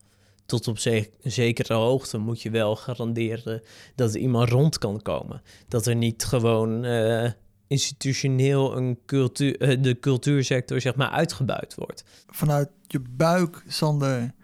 tot 0.47 0.69
op 0.69 0.79
zekere 1.23 1.75
hoogte 1.75 2.19
moet 2.19 2.43
je 2.43 2.51
wel 2.51 2.77
garanderen 2.77 3.63
dat 3.95 4.15
iemand 4.15 4.49
rond 4.49 4.79
kan 4.79 5.03
komen. 5.03 5.43
Dat 5.69 5.87
er 5.87 5.97
niet 5.97 6.25
gewoon 6.25 6.85
uh, 6.85 7.31
institutioneel 7.67 8.77
een 8.77 8.99
cultuur, 9.07 9.63
uh, 9.63 9.83
de 9.83 9.99
cultuursector 9.99 10.81
zeg 10.81 10.95
maar 10.95 11.11
uitgebuit 11.11 11.75
wordt. 11.75 12.05
Vanuit 12.27 12.69
je 12.87 13.01
buik, 13.11 13.63
Sander, 13.69 14.35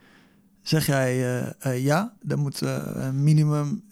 zeg 0.62 0.86
jij 0.86 1.16
uh, 1.66 1.84
ja, 1.84 2.16
er 2.28 2.38
moet 2.38 2.60
een 2.60 3.22
minimum 3.22 3.84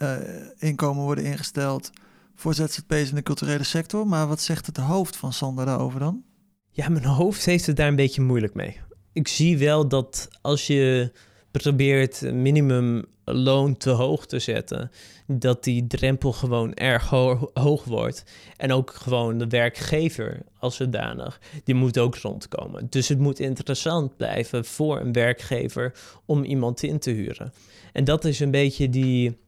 inkomen 0.58 1.04
worden 1.04 1.24
ingesteld 1.24 1.90
voor 2.34 2.54
ZZP's 2.54 3.08
in 3.08 3.14
de 3.14 3.22
culturele 3.22 3.64
sector. 3.64 4.06
Maar 4.06 4.26
wat 4.26 4.40
zegt 4.40 4.66
het 4.66 4.76
hoofd 4.76 5.16
van 5.16 5.32
Sander 5.32 5.66
daarover 5.66 6.00
dan? 6.00 6.22
Ja, 6.70 6.88
mijn 6.88 7.04
hoofd 7.04 7.44
heeft 7.44 7.66
het 7.66 7.76
daar 7.76 7.88
een 7.88 7.96
beetje 7.96 8.22
moeilijk 8.22 8.54
mee. 8.54 8.80
Ik 9.12 9.28
zie 9.28 9.58
wel 9.58 9.88
dat 9.88 10.28
als 10.40 10.66
je 10.66 11.12
probeert 11.50 12.32
minimumloon 12.32 13.76
te 13.76 13.90
hoog 13.90 14.26
te 14.26 14.38
zetten, 14.38 14.90
dat 15.26 15.64
die 15.64 15.86
drempel 15.86 16.32
gewoon 16.32 16.74
erg 16.74 17.08
hoog 17.52 17.84
wordt. 17.84 18.24
En 18.56 18.72
ook 18.72 18.90
gewoon 18.94 19.38
de 19.38 19.46
werkgever 19.46 20.42
als 20.58 20.76
zodanig, 20.76 21.40
die 21.64 21.74
moet 21.74 21.98
ook 21.98 22.16
rondkomen. 22.16 22.86
Dus 22.90 23.08
het 23.08 23.18
moet 23.18 23.40
interessant 23.40 24.16
blijven 24.16 24.64
voor 24.64 25.00
een 25.00 25.12
werkgever 25.12 25.92
om 26.24 26.44
iemand 26.44 26.82
in 26.82 26.98
te 26.98 27.10
huren. 27.10 27.52
En 27.92 28.04
dat 28.04 28.24
is 28.24 28.40
een 28.40 28.50
beetje 28.50 28.88
die, 28.88 29.38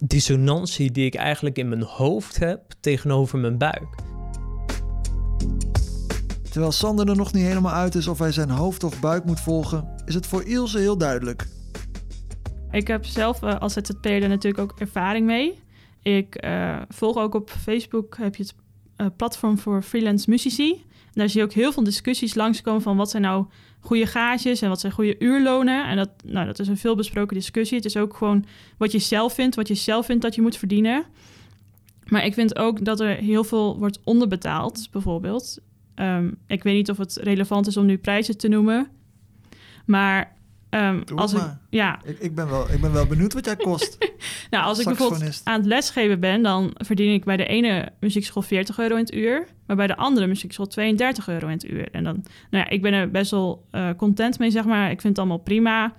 dissonantie 0.00 0.90
die 0.90 1.06
ik 1.06 1.14
eigenlijk 1.14 1.58
in 1.58 1.68
mijn 1.68 1.82
hoofd 1.82 2.38
heb 2.38 2.60
tegenover 2.80 3.38
mijn 3.38 3.58
buik. 3.58 4.13
Terwijl 6.54 6.74
Sander 6.74 7.08
er 7.08 7.16
nog 7.16 7.32
niet 7.32 7.44
helemaal 7.44 7.72
uit 7.72 7.94
is 7.94 8.06
of 8.06 8.18
hij 8.18 8.32
zijn 8.32 8.50
hoofd 8.50 8.84
of 8.84 9.00
buik 9.00 9.24
moet 9.24 9.40
volgen, 9.40 9.88
is 10.06 10.14
het 10.14 10.26
voor 10.26 10.42
Ilse 10.42 10.78
heel 10.78 10.98
duidelijk. 10.98 11.46
Ik 12.70 12.86
heb 12.86 13.04
zelf 13.04 13.42
uh, 13.42 13.58
als 13.58 13.72
ZZP'er 13.72 14.22
er 14.22 14.28
natuurlijk 14.28 14.62
ook 14.62 14.80
ervaring 14.80 15.26
mee. 15.26 15.58
Ik 16.02 16.44
uh, 16.44 16.82
volg 16.88 17.16
ook 17.16 17.34
op 17.34 17.50
Facebook, 17.50 18.16
heb 18.16 18.36
je 18.36 18.42
het 18.42 18.54
uh, 18.96 19.06
platform 19.16 19.58
voor 19.58 19.82
freelance 19.82 20.30
muzici. 20.30 20.84
Daar 21.12 21.28
zie 21.28 21.40
je 21.40 21.46
ook 21.46 21.52
heel 21.52 21.72
veel 21.72 21.84
discussies 21.84 22.34
langskomen 22.34 22.82
van 22.82 22.96
wat 22.96 23.10
zijn 23.10 23.22
nou 23.22 23.46
goede 23.80 24.06
gages 24.06 24.62
en 24.62 24.68
wat 24.68 24.80
zijn 24.80 24.92
goede 24.92 25.18
uurlonen. 25.18 25.88
En 25.88 25.96
dat, 25.96 26.10
nou, 26.24 26.46
dat 26.46 26.58
is 26.58 26.68
een 26.68 26.76
veelbesproken 26.76 27.36
discussie. 27.36 27.76
Het 27.76 27.86
is 27.86 27.96
ook 27.96 28.16
gewoon 28.16 28.44
wat 28.78 28.92
je 28.92 28.98
zelf 28.98 29.34
vindt, 29.34 29.56
wat 29.56 29.68
je 29.68 29.74
zelf 29.74 30.06
vindt 30.06 30.22
dat 30.22 30.34
je 30.34 30.42
moet 30.42 30.56
verdienen. 30.56 31.04
Maar 32.04 32.24
ik 32.24 32.34
vind 32.34 32.58
ook 32.58 32.84
dat 32.84 33.00
er 33.00 33.16
heel 33.16 33.44
veel 33.44 33.78
wordt 33.78 34.00
onderbetaald, 34.04 34.88
bijvoorbeeld. 34.90 35.58
Um, 35.96 36.36
ik 36.46 36.62
weet 36.62 36.74
niet 36.74 36.90
of 36.90 36.96
het 36.96 37.16
relevant 37.22 37.66
is 37.66 37.76
om 37.76 37.86
nu 37.86 37.98
prijzen 37.98 38.38
te 38.38 38.48
noemen. 38.48 38.88
Maar 39.86 40.34
Um, 40.74 41.02
als 41.14 41.32
ik, 41.32 41.42
ja. 41.70 42.00
Ik, 42.04 42.18
ik, 42.18 42.34
ben 42.34 42.48
wel, 42.48 42.70
ik 42.70 42.80
ben 42.80 42.92
wel 42.92 43.06
benieuwd 43.06 43.32
wat 43.32 43.44
jij 43.44 43.56
kost. 43.56 43.98
nou, 44.50 44.64
als 44.64 44.78
ik 44.78 44.84
bijvoorbeeld 44.84 45.40
aan 45.44 45.58
het 45.58 45.66
lesgeven 45.66 46.20
ben, 46.20 46.42
dan 46.42 46.70
verdien 46.74 47.12
ik 47.12 47.24
bij 47.24 47.36
de 47.36 47.46
ene 47.46 47.92
muziekschool 48.00 48.42
40 48.42 48.78
euro 48.78 48.94
in 48.94 49.00
het 49.00 49.14
uur, 49.14 49.46
maar 49.66 49.76
bij 49.76 49.86
de 49.86 49.96
andere 49.96 50.26
muziekschool 50.26 50.66
32 50.66 51.28
euro 51.28 51.46
in 51.46 51.52
het 51.52 51.64
uur. 51.64 51.90
En 51.90 52.04
dan, 52.04 52.14
nou 52.50 52.64
ja, 52.64 52.68
ik 52.68 52.82
ben 52.82 52.92
er 52.92 53.10
best 53.10 53.30
wel 53.30 53.66
uh, 53.72 53.88
content 53.96 54.38
mee, 54.38 54.50
zeg 54.50 54.64
maar. 54.64 54.90
Ik 54.90 55.00
vind 55.00 55.16
het 55.16 55.18
allemaal 55.18 55.38
prima. 55.38 55.94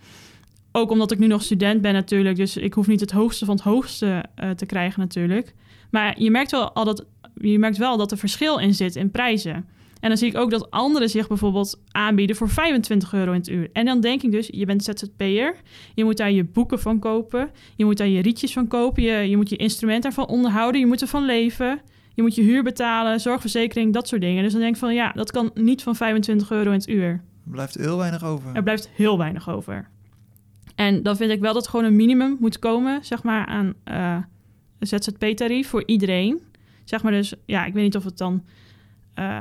Ook 0.72 0.92
omdat 0.92 1.12
ik 1.12 1.20
nu 1.20 1.28
nog 1.28 1.44
student 1.44 1.82
ben 1.82 1.94
natuurlijk, 1.94 2.36
dus 2.36 2.58
ik 2.58 2.74
hoef 2.74 2.88
niet 2.88 3.00
het 3.00 3.12
hoogste 3.12 3.46
van 3.46 3.56
het 3.56 3.64
hoogste 3.64 4.26
uh, 4.44 4.50
te 4.50 4.66
krijgen 4.66 5.00
natuurlijk. 5.00 5.54
Maar 5.90 6.22
je 6.22 6.32
merkt 6.32 6.52
wel 6.52 6.72
al 6.72 6.86
dat 6.86 7.06
je 7.36 7.60
merkt 7.60 7.78
wel 7.78 7.98
dat 7.98 8.12
er 8.12 8.18
verschil 8.18 8.58
in 8.58 8.74
zit 8.74 8.96
in 8.96 9.12
prijzen. 9.12 9.66
En 10.00 10.10
dan 10.10 10.18
zie 10.18 10.28
ik 10.28 10.38
ook 10.38 10.50
dat 10.50 10.72
anderen 10.72 11.10
zich 11.10 11.28
bijvoorbeeld 11.28 11.82
aanbieden 11.92 12.36
voor 12.36 12.50
25 12.50 13.14
euro 13.14 13.32
in 13.32 13.38
het 13.38 13.50
uur. 13.50 13.70
En 13.74 13.86
dan 13.86 14.02
denk 14.02 14.24
ik 14.24 14.32
dus, 14.32 14.48
je 14.52 14.66
bent 14.66 14.84
ZZP'er. 14.84 15.56
Je 15.94 16.04
moet 16.04 16.18
daar 16.18 16.32
je 16.32 16.44
boeken 16.44 16.80
van 16.80 17.00
kopen. 17.00 17.50
Je 17.76 17.86
moet 17.86 17.98
daar 17.98 18.08
je 18.08 18.22
rietjes 18.22 18.54
van 18.54 18.68
kopen. 18.68 19.04
Je, 19.04 19.30
je 19.30 19.36
moet 19.36 19.50
je 19.50 19.56
instrument 19.56 20.06
ervan 20.06 20.28
onderhouden. 20.28 20.80
Je 20.80 20.88
moet 20.88 21.02
ervan 21.02 21.26
leven. 21.26 21.82
Je 22.14 22.22
moet 22.22 22.36
je 22.36 22.42
huur 22.42 22.64
betalen, 22.64 23.20
zorgverzekering, 23.20 23.94
dat 23.94 24.08
soort 24.08 24.22
dingen. 24.22 24.44
Dus 24.44 24.52
dan 24.52 24.62
denk 24.62 24.74
ik 24.74 24.80
van, 24.80 24.94
ja, 24.94 25.12
dat 25.12 25.32
kan 25.32 25.52
niet 25.54 25.84
van 25.84 25.96
25 25.96 26.52
euro 26.52 26.72
in 26.72 26.78
het 26.78 26.88
uur. 26.88 27.10
Er 27.10 27.52
blijft 27.52 27.76
heel 27.76 27.98
weinig 27.98 28.24
over. 28.24 28.56
Er 28.56 28.64
blijft 28.64 28.90
heel 28.90 29.18
weinig 29.18 29.50
over. 29.50 29.90
En 30.76 31.04
dan 31.04 31.16
vind 31.16 31.32
ik 31.32 31.40
wel 31.40 31.54
dat 31.54 31.64
er 31.64 31.70
gewoon 31.70 31.86
een 31.86 31.96
minimum 31.96 32.38
moet 32.40 32.60
komen, 32.60 33.06
zeg 33.06 33.24
maar, 33.24 33.46
aan 33.46 33.74
uh, 33.86 34.18
een 34.80 34.88
ZZP-tarief 34.88 35.68
voor 35.70 35.84
iedereen. 35.86 36.42
Zeg 36.84 37.04
maar 37.04 37.12
dus, 37.12 37.34
ja, 37.46 37.66
ik 37.66 37.74
weet 37.74 37.84
niet 37.84 37.96
of 37.96 38.04
het 38.04 38.18
dan... 38.18 38.44
Uh, 39.20 39.40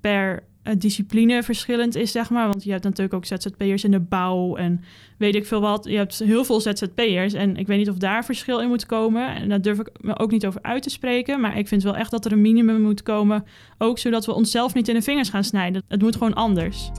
per 0.00 0.42
uh, 0.68 0.74
discipline 0.78 1.42
verschillend 1.42 1.96
is, 1.96 2.12
zeg 2.12 2.30
maar. 2.30 2.48
Want 2.48 2.64
je 2.64 2.70
hebt 2.70 2.84
natuurlijk 2.84 3.14
ook 3.14 3.24
ZZP'ers 3.24 3.84
in 3.84 3.90
de 3.90 4.00
bouw 4.00 4.56
en 4.56 4.84
weet 5.18 5.34
ik 5.34 5.46
veel 5.46 5.60
wat. 5.60 5.84
Je 5.84 5.96
hebt 5.96 6.18
heel 6.18 6.44
veel 6.44 6.60
ZZP'ers 6.60 7.32
en 7.32 7.56
ik 7.56 7.66
weet 7.66 7.78
niet 7.78 7.90
of 7.90 7.96
daar 7.96 8.24
verschil 8.24 8.60
in 8.60 8.68
moet 8.68 8.86
komen. 8.86 9.34
En 9.34 9.48
daar 9.48 9.62
durf 9.62 9.78
ik 9.78 9.90
me 10.00 10.18
ook 10.18 10.30
niet 10.30 10.46
over 10.46 10.62
uit 10.62 10.82
te 10.82 10.90
spreken. 10.90 11.40
Maar 11.40 11.58
ik 11.58 11.68
vind 11.68 11.82
wel 11.82 11.96
echt 11.96 12.10
dat 12.10 12.24
er 12.24 12.32
een 12.32 12.40
minimum 12.40 12.80
moet 12.80 13.02
komen. 13.02 13.44
Ook 13.78 13.98
zodat 13.98 14.26
we 14.26 14.34
onszelf 14.34 14.74
niet 14.74 14.88
in 14.88 14.94
de 14.94 15.02
vingers 15.02 15.28
gaan 15.28 15.44
snijden. 15.44 15.82
Het 15.88 16.02
moet 16.02 16.16
gewoon 16.16 16.34
anders. 16.34 16.90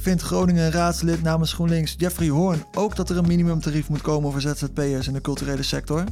Vindt 0.00 0.22
Groningen 0.22 0.70
raadslid 0.70 1.22
namens 1.22 1.52
GroenLinks 1.52 1.94
Jeffrey 1.98 2.28
Hoorn 2.28 2.64
ook 2.74 2.96
dat 2.96 3.10
er 3.10 3.16
een 3.16 3.26
minimumtarief 3.26 3.88
moet 3.88 4.00
komen 4.00 4.32
voor 4.32 4.40
ZZP'ers 4.40 5.06
in 5.06 5.12
de 5.12 5.20
culturele 5.20 5.62
sector? 5.62 6.04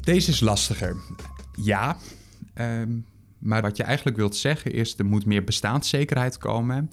Deze 0.00 0.30
is 0.30 0.40
lastiger. 0.40 0.96
Ja, 1.62 1.96
um, 2.54 3.04
maar 3.38 3.62
wat 3.62 3.76
je 3.76 3.82
eigenlijk 3.82 4.16
wilt 4.16 4.36
zeggen 4.36 4.72
is, 4.72 4.98
er 4.98 5.04
moet 5.04 5.26
meer 5.26 5.44
bestaanszekerheid 5.44 6.38
komen. 6.38 6.90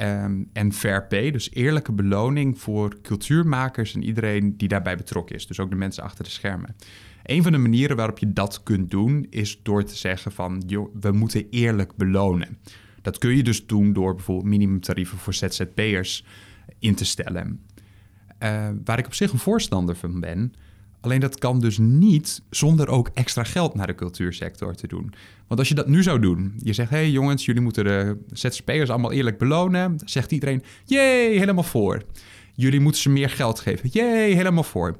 Um, 0.00 0.48
en 0.52 0.72
fair 0.72 1.06
pay, 1.06 1.30
dus 1.30 1.50
eerlijke 1.52 1.92
beloning 1.92 2.58
voor 2.58 3.00
cultuurmakers 3.02 3.94
en 3.94 4.02
iedereen 4.02 4.56
die 4.56 4.68
daarbij 4.68 4.96
betrokken 4.96 5.36
is. 5.36 5.46
Dus 5.46 5.60
ook 5.60 5.70
de 5.70 5.76
mensen 5.76 6.02
achter 6.02 6.24
de 6.24 6.30
schermen. 6.30 6.76
Een 7.22 7.42
van 7.42 7.52
de 7.52 7.58
manieren 7.58 7.96
waarop 7.96 8.18
je 8.18 8.32
dat 8.32 8.62
kunt 8.62 8.90
doen, 8.90 9.26
is 9.30 9.60
door 9.62 9.84
te 9.84 9.96
zeggen 9.96 10.32
van, 10.32 10.62
we 11.00 11.12
moeten 11.12 11.46
eerlijk 11.50 11.96
belonen. 11.96 12.58
Dat 13.02 13.18
kun 13.18 13.36
je 13.36 13.42
dus 13.42 13.66
doen 13.66 13.92
door 13.92 14.14
bijvoorbeeld 14.14 14.48
minimumtarieven 14.48 15.18
voor 15.18 15.34
ZZP'ers 15.34 16.24
in 16.78 16.94
te 16.94 17.04
stellen. 17.04 17.60
Uh, 18.42 18.68
waar 18.84 18.98
ik 18.98 19.06
op 19.06 19.14
zich 19.14 19.32
een 19.32 19.38
voorstander 19.38 19.96
van 19.96 20.20
ben, 20.20 20.52
Alleen 21.00 21.20
dat 21.20 21.38
kan 21.38 21.60
dus 21.60 21.78
niet 21.78 22.42
zonder 22.50 22.88
ook 22.88 23.10
extra 23.14 23.44
geld 23.44 23.74
naar 23.74 23.86
de 23.86 23.94
cultuursector 23.94 24.74
te 24.74 24.86
doen. 24.86 25.12
Want 25.46 25.60
als 25.60 25.68
je 25.68 25.74
dat 25.74 25.88
nu 25.88 26.02
zou 26.02 26.20
doen, 26.20 26.54
je 26.58 26.72
zegt: 26.72 26.90
hé 26.90 26.96
hey 26.96 27.10
jongens, 27.10 27.44
jullie 27.44 27.62
moeten 27.62 27.84
de 27.84 28.18
ZZP'ers 28.32 28.90
allemaal 28.90 29.12
eerlijk 29.12 29.38
belonen. 29.38 29.96
Dan 29.96 30.08
zegt 30.08 30.32
iedereen: 30.32 30.62
jee, 30.84 31.38
helemaal 31.38 31.64
voor. 31.64 32.02
Jullie 32.54 32.80
moeten 32.80 33.00
ze 33.00 33.08
meer 33.08 33.30
geld 33.30 33.60
geven. 33.60 33.88
Jee, 33.92 34.34
helemaal 34.34 34.62
voor. 34.62 34.98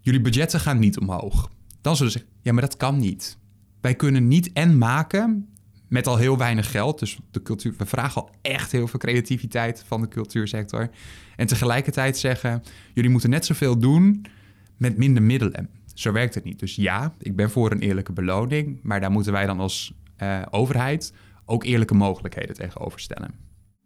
Jullie 0.00 0.20
budgetten 0.20 0.60
gaan 0.60 0.78
niet 0.78 0.98
omhoog. 0.98 1.50
Dan 1.80 1.96
zullen 1.96 2.12
ze 2.12 2.18
zeggen: 2.18 2.36
ja, 2.42 2.52
maar 2.52 2.62
dat 2.62 2.76
kan 2.76 2.98
niet. 2.98 3.38
Wij 3.80 3.94
kunnen 3.94 4.28
niet 4.28 4.52
en 4.52 4.78
maken 4.78 5.48
met 5.88 6.06
al 6.06 6.16
heel 6.16 6.38
weinig 6.38 6.70
geld. 6.70 6.98
Dus 6.98 7.18
de 7.30 7.42
cultuur, 7.42 7.74
we 7.78 7.86
vragen 7.86 8.22
al 8.22 8.30
echt 8.42 8.72
heel 8.72 8.86
veel 8.86 8.98
creativiteit 8.98 9.84
van 9.86 10.00
de 10.00 10.08
cultuursector. 10.08 10.90
En 11.36 11.46
tegelijkertijd 11.46 12.18
zeggen: 12.18 12.62
jullie 12.94 13.10
moeten 13.10 13.30
net 13.30 13.46
zoveel 13.46 13.78
doen 13.78 14.26
met 14.76 14.96
minder 14.96 15.22
middelen. 15.22 15.68
Zo 15.94 16.12
werkt 16.12 16.34
het 16.34 16.44
niet. 16.44 16.58
Dus 16.58 16.76
ja, 16.76 17.14
ik 17.18 17.36
ben 17.36 17.50
voor 17.50 17.70
een 17.70 17.80
eerlijke 17.80 18.12
beloning, 18.12 18.80
maar 18.82 19.00
daar 19.00 19.10
moeten 19.10 19.32
wij 19.32 19.46
dan 19.46 19.60
als 19.60 19.94
uh, 20.22 20.42
overheid 20.50 21.12
ook 21.44 21.64
eerlijke 21.64 21.94
mogelijkheden 21.94 22.54
tegenover 22.54 23.00
stellen. 23.00 23.30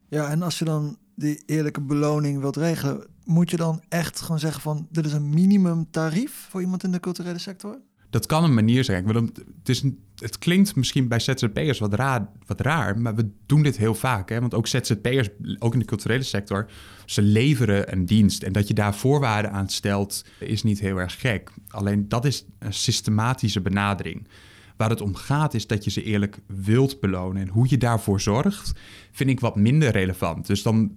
Ja, 0.09 0.31
en 0.31 0.43
als 0.43 0.59
je 0.59 0.65
dan 0.65 0.99
die 1.15 1.43
eerlijke 1.47 1.81
beloning 1.81 2.41
wilt 2.41 2.57
regelen, 2.57 3.07
moet 3.25 3.51
je 3.51 3.57
dan 3.57 3.83
echt 3.89 4.21
gewoon 4.21 4.39
zeggen 4.39 4.63
van 4.63 4.89
dit 4.91 5.07
is 5.07 5.13
een 5.13 5.29
minimumtarief 5.29 6.47
voor 6.51 6.61
iemand 6.61 6.85
in 6.85 6.93
de 6.93 7.01
culturele 7.01 7.39
sector? 7.39 7.79
Dat 8.11 8.27
kan 8.27 8.45
een 8.45 8.55
manier 8.55 8.85
zijn. 8.85 9.09
Ik 9.09 9.15
het, 9.15 9.69
is, 9.69 9.85
het 10.17 10.39
klinkt 10.39 10.77
misschien 10.77 11.09
bij 11.09 11.19
ZZP'ers 11.19 11.79
wat 11.79 11.95
raar, 11.95 12.29
wat 12.47 12.61
raar, 12.61 12.99
maar 12.99 13.15
we 13.15 13.31
doen 13.47 13.63
dit 13.63 13.77
heel 13.77 13.95
vaak. 13.95 14.29
Hè? 14.29 14.41
Want 14.41 14.55
ook 14.55 14.67
ZZP'ers, 14.67 15.29
ook 15.59 15.73
in 15.73 15.79
de 15.79 15.85
culturele 15.85 16.23
sector, 16.23 16.71
ze 17.07 17.23
leveren 17.23 17.93
een 17.93 18.07
dienst. 18.07 18.43
En 18.43 18.53
dat 18.53 18.69
je 18.69 18.75
daar 18.75 18.95
voorwaarden 18.95 19.53
aan 19.53 19.69
stelt, 19.69 20.25
is 20.39 20.63
niet 20.63 20.81
heel 20.81 20.97
erg 20.97 21.21
gek. 21.21 21.51
Alleen 21.69 22.09
dat 22.09 22.25
is 22.25 22.45
een 22.59 22.73
systematische 22.73 23.61
benadering. 23.61 24.29
Waar 24.77 24.91
het 24.91 25.01
om 25.01 25.15
gaat 25.15 25.55
is 25.55 25.67
dat 25.67 25.85
je 25.85 25.91
ze 25.91 26.03
eerlijk 26.03 26.39
wilt 26.47 27.01
belonen. 27.01 27.43
En 27.43 27.49
hoe 27.49 27.67
je 27.69 27.79
daarvoor 27.79 28.21
zorgt, 28.21 28.73
vind 29.13 29.31
ik 29.31 29.41
wat 29.41 29.57
minder 29.57 29.91
relevant. 29.91 30.47
Dus 30.47 30.63
dan, 30.63 30.97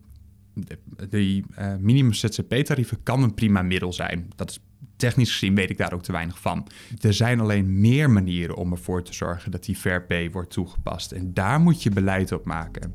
die 1.10 1.46
uh, 1.60 1.76
minimum 1.80 2.14
ZZP-tarieven 2.14 3.04
kan 3.04 3.24
een 3.24 3.34
prima 3.34 3.62
middel 3.62 3.94
zijn. 3.94 4.30
Dat 4.36 4.50
is 4.50 4.60
technisch 4.96 5.32
gezien 5.32 5.56
weet 5.56 5.70
ik 5.70 5.78
daar 5.78 5.94
ook 5.94 6.04
te 6.04 6.12
weinig 6.12 6.40
van. 6.40 6.68
Er 7.02 7.14
zijn 7.14 7.40
alleen 7.40 7.80
meer 7.80 8.10
manieren 8.10 8.56
om 8.56 8.72
ervoor 8.72 9.04
te 9.04 9.14
zorgen 9.14 9.52
dat 9.52 9.64
die 9.64 9.76
fair 9.76 10.06
pay 10.06 10.32
wordt 10.32 10.52
toegepast. 10.52 11.12
En 11.12 11.34
daar 11.34 11.60
moet 11.60 11.84
je 11.84 11.90
beleid 11.90 12.32
op 12.32 12.46
maken. 12.46 12.94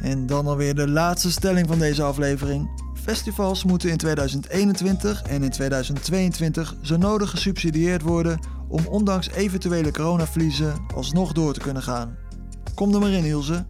En 0.00 0.26
dan 0.26 0.46
alweer 0.46 0.74
de 0.74 0.88
laatste 0.88 1.30
stelling 1.30 1.66
van 1.66 1.78
deze 1.78 2.02
aflevering. 2.02 2.84
Festivals 2.94 3.64
moeten 3.64 3.90
in 3.90 3.96
2021 3.96 5.22
en 5.22 5.42
in 5.42 5.50
2022 5.50 6.76
zo 6.82 6.96
nodig 6.96 7.30
gesubsidieerd 7.30 8.02
worden 8.02 8.38
om 8.68 8.86
ondanks 8.86 9.30
eventuele 9.30 9.90
coronaverliezen 9.90 10.74
alsnog 10.94 11.32
door 11.32 11.52
te 11.52 11.60
kunnen 11.60 11.82
gaan. 11.82 12.16
Kom 12.74 12.94
er 12.94 13.00
maar 13.00 13.10
in, 13.10 13.24
Ilse. 13.24 13.66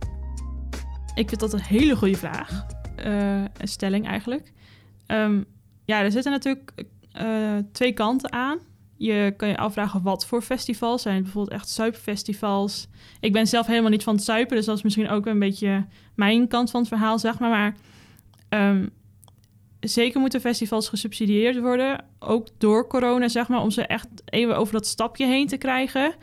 Ik 1.15 1.29
vind 1.29 1.41
dat 1.41 1.53
een 1.53 1.61
hele 1.61 1.97
goede 1.97 2.17
vraag. 2.17 2.67
Uh, 3.07 3.45
stelling 3.63 4.07
eigenlijk. 4.07 4.53
Um, 5.07 5.45
ja, 5.85 6.03
er 6.03 6.13
zitten 6.13 6.33
natuurlijk 6.33 6.73
uh, 7.21 7.57
twee 7.73 7.93
kanten 7.93 8.33
aan. 8.33 8.59
Je 8.97 9.35
kan 9.37 9.49
je 9.49 9.57
afvragen 9.57 10.03
wat 10.03 10.27
voor 10.27 10.43
festivals 10.43 11.03
zijn. 11.03 11.23
Bijvoorbeeld 11.23 11.55
echt 11.55 11.69
suipfestivals. 11.69 12.89
Ik 13.21 13.33
ben 13.33 13.47
zelf 13.47 13.67
helemaal 13.67 13.91
niet 13.91 14.03
van 14.03 14.15
het 14.15 14.25
suipen, 14.25 14.57
dus 14.57 14.67
dat 14.67 14.77
is 14.77 14.83
misschien 14.83 15.09
ook 15.09 15.27
een 15.27 15.39
beetje 15.39 15.87
mijn 16.15 16.49
kant 16.49 16.71
van 16.71 16.81
het 16.81 16.89
verhaal, 16.89 17.19
zeg 17.19 17.39
maar. 17.39 17.51
Maar 17.51 17.77
um, 18.49 18.91
zeker 19.81 20.21
moeten 20.21 20.41
festivals 20.41 20.89
gesubsidieerd 20.89 21.61
worden, 21.61 22.05
ook 22.19 22.49
door 22.59 22.87
corona, 22.87 23.29
zeg 23.29 23.49
maar, 23.49 23.63
om 23.63 23.71
ze 23.71 23.87
echt 23.87 24.09
even 24.25 24.57
over 24.57 24.73
dat 24.73 24.87
stapje 24.87 25.27
heen 25.27 25.47
te 25.47 25.57
krijgen. 25.57 26.15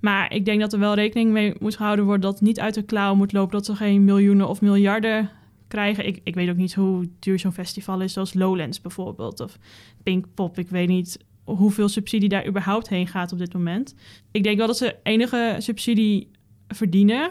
Maar 0.00 0.34
ik 0.34 0.44
denk 0.44 0.60
dat 0.60 0.72
er 0.72 0.78
wel 0.78 0.94
rekening 0.94 1.30
mee 1.30 1.54
moet 1.58 1.76
gehouden 1.76 2.04
worden 2.04 2.22
dat 2.22 2.32
het 2.32 2.42
niet 2.42 2.60
uit 2.60 2.74
de 2.74 2.82
klauw 2.82 3.14
moet 3.14 3.32
lopen, 3.32 3.52
dat 3.52 3.66
ze 3.66 3.76
geen 3.76 4.04
miljoenen 4.04 4.48
of 4.48 4.60
miljarden 4.60 5.30
krijgen. 5.68 6.06
Ik, 6.06 6.20
ik 6.22 6.34
weet 6.34 6.48
ook 6.48 6.56
niet 6.56 6.74
hoe 6.74 7.08
duur 7.18 7.38
zo'n 7.38 7.52
festival 7.52 8.00
is, 8.00 8.12
zoals 8.12 8.34
Lowlands 8.34 8.80
bijvoorbeeld, 8.80 9.40
of 9.40 9.58
Pinkpop. 10.02 10.58
Ik 10.58 10.68
weet 10.68 10.88
niet 10.88 11.24
hoeveel 11.44 11.88
subsidie 11.88 12.28
daar 12.28 12.46
überhaupt 12.46 12.88
heen 12.88 13.06
gaat 13.06 13.32
op 13.32 13.38
dit 13.38 13.52
moment. 13.52 13.94
Ik 14.30 14.42
denk 14.42 14.58
wel 14.58 14.66
dat 14.66 14.76
ze 14.76 14.96
enige 15.02 15.56
subsidie 15.58 16.30
verdienen, 16.68 17.30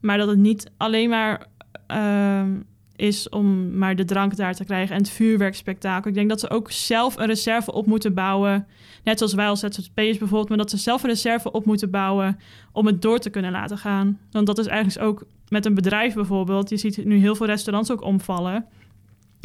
maar 0.00 0.18
dat 0.18 0.28
het 0.28 0.38
niet 0.38 0.70
alleen 0.76 1.08
maar 1.08 1.46
uh, 1.92 2.52
is 2.98 3.28
om 3.28 3.78
maar 3.78 3.96
de 3.96 4.04
drank 4.04 4.36
daar 4.36 4.54
te 4.54 4.64
krijgen 4.64 4.94
en 4.94 5.00
het 5.00 5.10
vuurwerkspektakel. 5.10 6.10
Ik 6.10 6.16
denk 6.16 6.28
dat 6.28 6.40
ze 6.40 6.50
ook 6.50 6.70
zelf 6.70 7.16
een 7.16 7.26
reserve 7.26 7.72
op 7.72 7.86
moeten 7.86 8.14
bouwen. 8.14 8.66
Net 9.04 9.18
zoals 9.18 9.34
wij 9.34 9.48
als 9.48 9.60
ZZP'ers 9.60 10.18
bijvoorbeeld, 10.18 10.48
maar 10.48 10.58
dat 10.58 10.70
ze 10.70 10.76
zelf 10.76 11.02
een 11.02 11.08
reserve 11.08 11.52
op 11.52 11.64
moeten 11.64 11.90
bouwen 11.90 12.38
om 12.72 12.86
het 12.86 13.02
door 13.02 13.18
te 13.18 13.30
kunnen 13.30 13.50
laten 13.50 13.78
gaan. 13.78 14.18
Want 14.30 14.46
dat 14.46 14.58
is 14.58 14.66
eigenlijk 14.66 15.08
ook 15.08 15.26
met 15.48 15.66
een 15.66 15.74
bedrijf 15.74 16.14
bijvoorbeeld. 16.14 16.70
Je 16.70 16.76
ziet 16.76 17.04
nu 17.04 17.16
heel 17.16 17.34
veel 17.34 17.46
restaurants 17.46 17.90
ook 17.90 18.02
omvallen. 18.02 18.66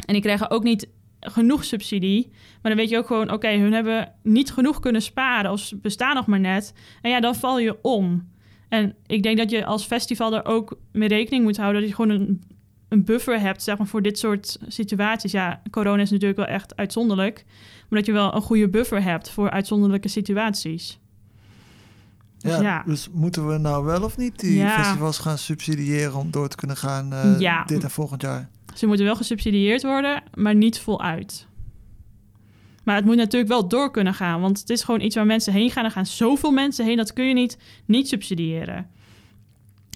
En 0.06 0.12
die 0.12 0.22
krijgen 0.22 0.50
ook 0.50 0.62
niet 0.62 0.88
genoeg 1.20 1.64
subsidie. 1.64 2.28
Maar 2.32 2.72
dan 2.72 2.80
weet 2.80 2.90
je 2.90 2.98
ook 2.98 3.06
gewoon, 3.06 3.32
oké, 3.32 3.48
hun 3.48 3.72
hebben 3.72 4.12
niet 4.22 4.52
genoeg 4.52 4.80
kunnen 4.80 5.02
sparen 5.02 5.50
of 5.50 5.60
ze 5.60 5.76
bestaan 5.76 6.14
nog 6.14 6.26
maar 6.26 6.40
net. 6.40 6.74
En 7.02 7.10
ja, 7.10 7.20
dan 7.20 7.34
val 7.34 7.58
je 7.58 7.78
om. 7.82 8.32
En 8.68 8.94
ik 9.06 9.22
denk 9.22 9.38
dat 9.38 9.50
je 9.50 9.64
als 9.64 9.84
festival 9.84 10.34
er 10.34 10.44
ook 10.44 10.78
mee 10.92 11.08
rekening 11.08 11.44
moet 11.44 11.56
houden 11.56 11.80
dat 11.80 11.90
je 11.90 11.96
gewoon 11.96 12.20
een, 12.20 12.42
een 12.94 13.04
buffer 13.04 13.40
hebt, 13.40 13.62
zeg 13.62 13.78
maar, 13.78 13.86
voor 13.86 14.02
dit 14.02 14.18
soort 14.18 14.58
situaties. 14.68 15.32
Ja, 15.32 15.62
corona 15.70 16.02
is 16.02 16.10
natuurlijk 16.10 16.38
wel 16.38 16.48
echt 16.48 16.76
uitzonderlijk, 16.76 17.44
maar 17.88 17.98
dat 17.98 18.06
je 18.06 18.12
wel 18.12 18.34
een 18.34 18.42
goede 18.42 18.68
buffer 18.68 19.02
hebt 19.02 19.30
voor 19.30 19.50
uitzonderlijke 19.50 20.08
situaties. 20.08 20.98
Dus 22.38 22.52
Ja, 22.56 22.60
ja. 22.62 22.82
Dus 22.86 23.08
moeten 23.12 23.48
we 23.48 23.58
nou 23.58 23.84
wel 23.84 24.02
of 24.02 24.16
niet 24.16 24.40
die 24.40 24.56
Ja. 24.56 24.82
festivals 24.82 25.18
gaan 25.18 25.38
subsidiëren 25.38 26.14
om 26.14 26.30
door 26.30 26.48
te 26.48 26.56
kunnen 26.56 26.76
gaan 26.76 27.12
eh, 27.12 27.40
Ja. 27.40 27.64
dit 27.64 27.82
en 27.82 27.90
volgend 27.90 28.22
jaar? 28.22 28.48
Ze 28.74 28.86
moeten 28.86 29.04
wel 29.04 29.16
gesubsidieerd 29.16 29.82
worden, 29.82 30.22
maar 30.34 30.54
niet 30.54 30.78
voluit. 30.78 31.46
Maar 32.84 32.96
het 32.96 33.04
moet 33.04 33.16
natuurlijk 33.16 33.52
wel 33.52 33.68
door 33.68 33.90
kunnen 33.90 34.14
gaan, 34.14 34.40
want 34.40 34.58
het 34.60 34.70
is 34.70 34.82
gewoon 34.82 35.00
iets 35.00 35.14
waar 35.16 35.26
mensen 35.26 35.52
heen 35.52 35.70
gaan. 35.70 35.84
Er 35.84 35.90
gaan 35.90 36.06
zoveel 36.06 36.50
mensen 36.50 36.84
heen, 36.84 36.96
dat 36.96 37.12
kun 37.12 37.24
je 37.24 37.34
niet, 37.34 37.58
niet 37.84 38.08
subsidiëren. 38.08 38.86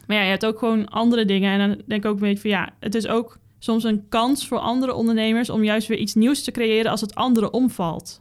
Maar 0.09 0.17
ja, 0.17 0.23
je 0.23 0.31
hebt 0.31 0.47
ook 0.47 0.59
gewoon 0.59 0.89
andere 0.89 1.25
dingen. 1.25 1.53
En 1.53 1.69
dan 1.69 1.83
denk 1.87 2.05
ik 2.05 2.11
ook 2.11 2.17
een 2.17 2.29
beetje 2.29 2.41
van 2.41 2.51
ja, 2.51 2.71
het 2.81 2.95
is 2.95 3.07
ook 3.07 3.39
soms 3.59 3.85
een 3.85 4.09
kans 4.09 4.47
voor 4.47 4.59
andere 4.59 4.95
ondernemers 4.95 5.51
om 5.51 5.65
juist 5.65 5.89
weer 5.89 5.99
iets 5.99 6.15
nieuws 6.15 6.43
te 6.43 6.51
creëren 6.51 6.91
als 6.91 7.01
het 7.01 7.15
andere 7.15 7.51
omvalt. 7.51 8.21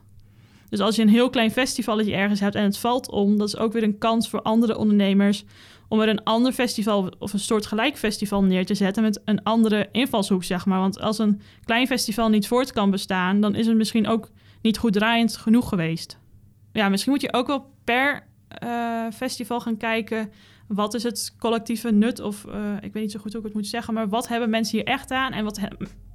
Dus 0.68 0.80
als 0.80 0.96
je 0.96 1.02
een 1.02 1.08
heel 1.08 1.30
klein 1.30 1.50
festivalletje 1.50 2.14
ergens 2.14 2.40
hebt 2.40 2.54
en 2.54 2.62
het 2.62 2.78
valt 2.78 3.10
om, 3.10 3.38
dat 3.38 3.48
is 3.48 3.56
ook 3.56 3.72
weer 3.72 3.82
een 3.82 3.98
kans 3.98 4.28
voor 4.28 4.42
andere 4.42 4.76
ondernemers 4.76 5.44
om 5.88 6.00
er 6.00 6.08
een 6.08 6.24
ander 6.24 6.52
festival 6.52 7.12
of 7.18 7.32
een 7.32 7.38
soort 7.38 7.66
gelijk 7.66 7.96
festival 7.96 8.42
neer 8.42 8.66
te 8.66 8.74
zetten 8.74 9.02
met 9.02 9.20
een 9.24 9.42
andere 9.42 9.88
invalshoek, 9.92 10.44
zeg 10.44 10.66
maar. 10.66 10.78
Want 10.78 11.00
als 11.00 11.18
een 11.18 11.40
klein 11.64 11.86
festival 11.86 12.28
niet 12.28 12.46
voort 12.46 12.72
kan 12.72 12.90
bestaan, 12.90 13.40
dan 13.40 13.54
is 13.54 13.66
het 13.66 13.76
misschien 13.76 14.08
ook 14.08 14.30
niet 14.62 14.78
goed 14.78 14.92
draaiend 14.92 15.36
genoeg 15.36 15.68
geweest. 15.68 16.18
Ja, 16.72 16.88
misschien 16.88 17.12
moet 17.12 17.20
je 17.20 17.32
ook 17.32 17.46
wel 17.46 17.70
per 17.84 18.26
eh, 18.48 19.06
festival 19.14 19.60
gaan 19.60 19.76
kijken. 19.76 20.30
Wat 20.68 20.94
is 20.94 21.02
het 21.02 21.34
collectieve 21.38 21.90
nut? 21.90 22.20
Of 22.20 22.44
eh, 22.44 22.74
ik 22.80 22.92
weet 22.92 23.02
niet 23.02 23.12
zo 23.12 23.18
goed 23.18 23.32
hoe 23.32 23.40
ik 23.40 23.46
het 23.46 23.56
moet 23.56 23.66
zeggen, 23.66 23.94
maar 23.94 24.08
wat 24.08 24.28
hebben 24.28 24.50
mensen 24.50 24.78
hier 24.78 24.86
echt 24.86 25.10
aan 25.10 25.32
en 25.32 25.44
wat 25.44 25.58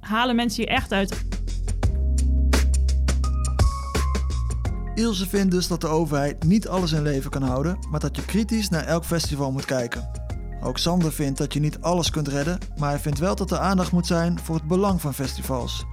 halen 0.00 0.36
mensen 0.36 0.62
hier 0.62 0.72
echt 0.72 0.92
uit? 0.92 1.24
Ilse 4.94 5.28
vindt 5.28 5.50
dus 5.50 5.68
dat 5.68 5.80
de 5.80 5.86
overheid 5.86 6.44
niet 6.44 6.68
alles 6.68 6.92
in 6.92 7.02
leven 7.02 7.30
kan 7.30 7.42
houden, 7.42 7.78
maar 7.90 8.00
dat 8.00 8.16
je 8.16 8.24
kritisch 8.24 8.68
naar 8.68 8.84
elk 8.84 9.04
festival 9.04 9.52
moet 9.52 9.64
kijken. 9.64 10.10
Ook 10.62 10.78
Sander 10.78 11.12
vindt 11.12 11.38
dat 11.38 11.52
je 11.52 11.60
niet 11.60 11.80
alles 11.80 12.10
kunt 12.10 12.28
redden, 12.28 12.58
maar 12.76 12.90
hij 12.90 12.98
vindt 12.98 13.18
wel 13.18 13.34
dat 13.34 13.50
er 13.50 13.58
aandacht 13.58 13.92
moet 13.92 14.06
zijn 14.06 14.38
voor 14.38 14.54
het 14.54 14.68
belang 14.68 15.00
van 15.00 15.14
festivals. 15.14 15.84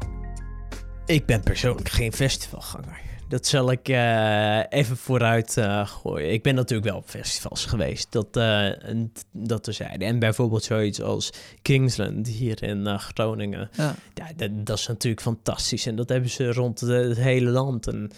Ik 1.06 1.26
ben 1.26 1.42
persoonlijk 1.42 1.90
geen 1.90 2.14
festivalganger. 2.14 3.11
Dat 3.32 3.48
zal 3.48 3.72
ik 3.72 3.88
eh, 3.90 4.60
even 4.70 4.98
vooruit 4.98 5.58
eh, 5.58 5.88
gooien. 5.88 6.32
Ik 6.34 6.44
ben 6.44 6.56
natuurlijk 6.56 6.90
wel 6.90 6.98
op 6.98 7.10
festivals 7.10 7.66
geweest, 7.66 8.12
dat, 8.12 8.28
eh, 8.38 8.88
en 8.90 9.12
dat 9.32 9.64
terzijde. 9.64 10.06
En 10.06 10.20
bijvoorbeeld 10.20 10.64
zoiets 10.64 11.02
als 11.02 11.30
Kingsland 11.62 12.28
hier 12.28 12.64
in 12.64 13.00
Groningen. 13.00 13.70
Ja. 13.74 13.96
Ja, 14.14 14.28
dat, 14.36 14.66
dat 14.66 14.78
is 14.78 14.88
natuurlijk 14.88 15.22
fantastisch. 15.22 15.86
En 15.86 15.96
dat 15.96 16.10
hebben 16.10 16.30
ze 16.30 16.54
rond 16.54 16.80
de- 16.80 16.94
het 16.94 17.18
hele 17.18 17.50
land. 17.50 17.88
En 17.88 18.12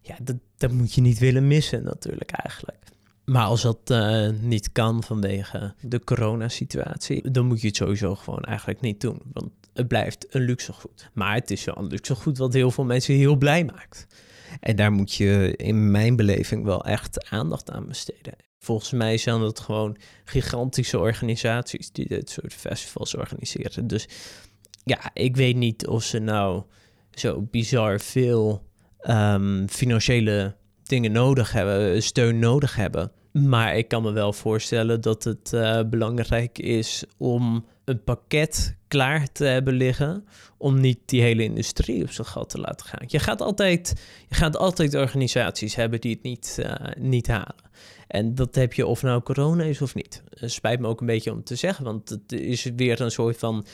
ja, 0.00 0.16
dat, 0.22 0.36
dat 0.56 0.70
moet 0.72 0.94
je 0.94 1.00
niet 1.00 1.18
willen 1.18 1.46
missen 1.46 1.82
natuurlijk 1.84 2.30
eigenlijk. 2.30 2.78
Maar 3.24 3.44
als 3.44 3.62
dat 3.62 3.94
niet 4.40 4.72
kan 4.72 5.02
vanwege 5.02 5.74
de 5.80 6.04
coronasituatie, 6.04 7.30
dan 7.30 7.46
moet 7.46 7.60
je 7.60 7.66
het 7.66 7.76
sowieso 7.76 8.14
gewoon 8.14 8.42
eigenlijk 8.42 8.80
niet 8.80 9.00
doen. 9.00 9.20
Want 9.32 9.50
het 9.74 9.88
blijft 9.88 10.26
een 10.34 10.42
luxegoed. 10.42 11.10
Maar 11.12 11.34
het 11.34 11.50
is 11.50 11.64
wel 11.64 11.76
een 11.78 11.86
luxegoed 11.86 12.38
wat 12.38 12.52
heel 12.52 12.70
veel 12.70 12.84
mensen 12.84 13.14
heel 13.14 13.36
blij 13.36 13.64
maakt. 13.64 14.06
En 14.60 14.76
daar 14.76 14.92
moet 14.92 15.14
je 15.14 15.54
in 15.56 15.90
mijn 15.90 16.16
beleving 16.16 16.64
wel 16.64 16.84
echt 16.84 17.30
aandacht 17.30 17.70
aan 17.70 17.86
besteden. 17.86 18.34
Volgens 18.58 18.90
mij 18.90 19.16
zijn 19.16 19.40
dat 19.40 19.60
gewoon 19.60 19.96
gigantische 20.24 20.98
organisaties 20.98 21.92
die 21.92 22.08
dit 22.08 22.30
soort 22.30 22.54
festivals 22.54 23.14
organiseren. 23.14 23.86
Dus 23.86 24.08
ja, 24.84 25.10
ik 25.12 25.36
weet 25.36 25.56
niet 25.56 25.86
of 25.86 26.02
ze 26.02 26.18
nou 26.18 26.62
zo 27.10 27.42
bizar 27.50 28.00
veel 28.00 28.66
ehm, 29.00 29.66
financiële 29.66 30.56
dingen 30.82 31.12
nodig 31.12 31.52
hebben, 31.52 32.02
steun 32.02 32.38
nodig 32.38 32.74
hebben. 32.74 33.12
Maar 33.32 33.76
ik 33.76 33.88
kan 33.88 34.02
me 34.02 34.12
wel 34.12 34.32
voorstellen 34.32 35.00
dat 35.00 35.24
het 35.24 35.52
eh, 35.52 35.80
belangrijk 35.86 36.58
is 36.58 37.04
om 37.16 37.64
een 37.90 38.04
pakket 38.04 38.76
klaar 38.88 39.32
te 39.32 39.44
hebben 39.44 39.74
liggen 39.74 40.24
om 40.58 40.80
niet 40.80 40.98
die 41.04 41.22
hele 41.22 41.42
industrie 41.42 42.02
op 42.02 42.10
zijn 42.10 42.26
gat 42.26 42.50
te 42.50 42.60
laten 42.60 42.86
gaan. 42.86 43.04
Je 43.06 43.18
gaat 43.18 43.40
altijd, 43.40 43.94
je 44.28 44.34
gaat 44.34 44.56
altijd 44.56 44.94
organisaties 44.94 45.74
hebben 45.74 46.00
die 46.00 46.12
het 46.12 46.22
niet, 46.22 46.58
eh, 46.62 46.74
niet 46.98 47.26
halen. 47.26 47.70
En 48.06 48.34
dat 48.34 48.54
heb 48.54 48.72
je 48.72 48.86
of 48.86 49.02
nou 49.02 49.22
corona 49.22 49.64
is 49.64 49.82
of 49.82 49.94
niet. 49.94 50.22
Het 50.30 50.52
spijt 50.52 50.80
me 50.80 50.86
ook 50.86 51.00
een 51.00 51.06
beetje 51.06 51.32
om 51.32 51.44
te 51.44 51.54
zeggen, 51.54 51.84
want 51.84 52.08
het 52.08 52.32
is 52.32 52.64
weer 52.76 53.00
een 53.00 53.10
soort 53.10 53.38
van 53.38 53.66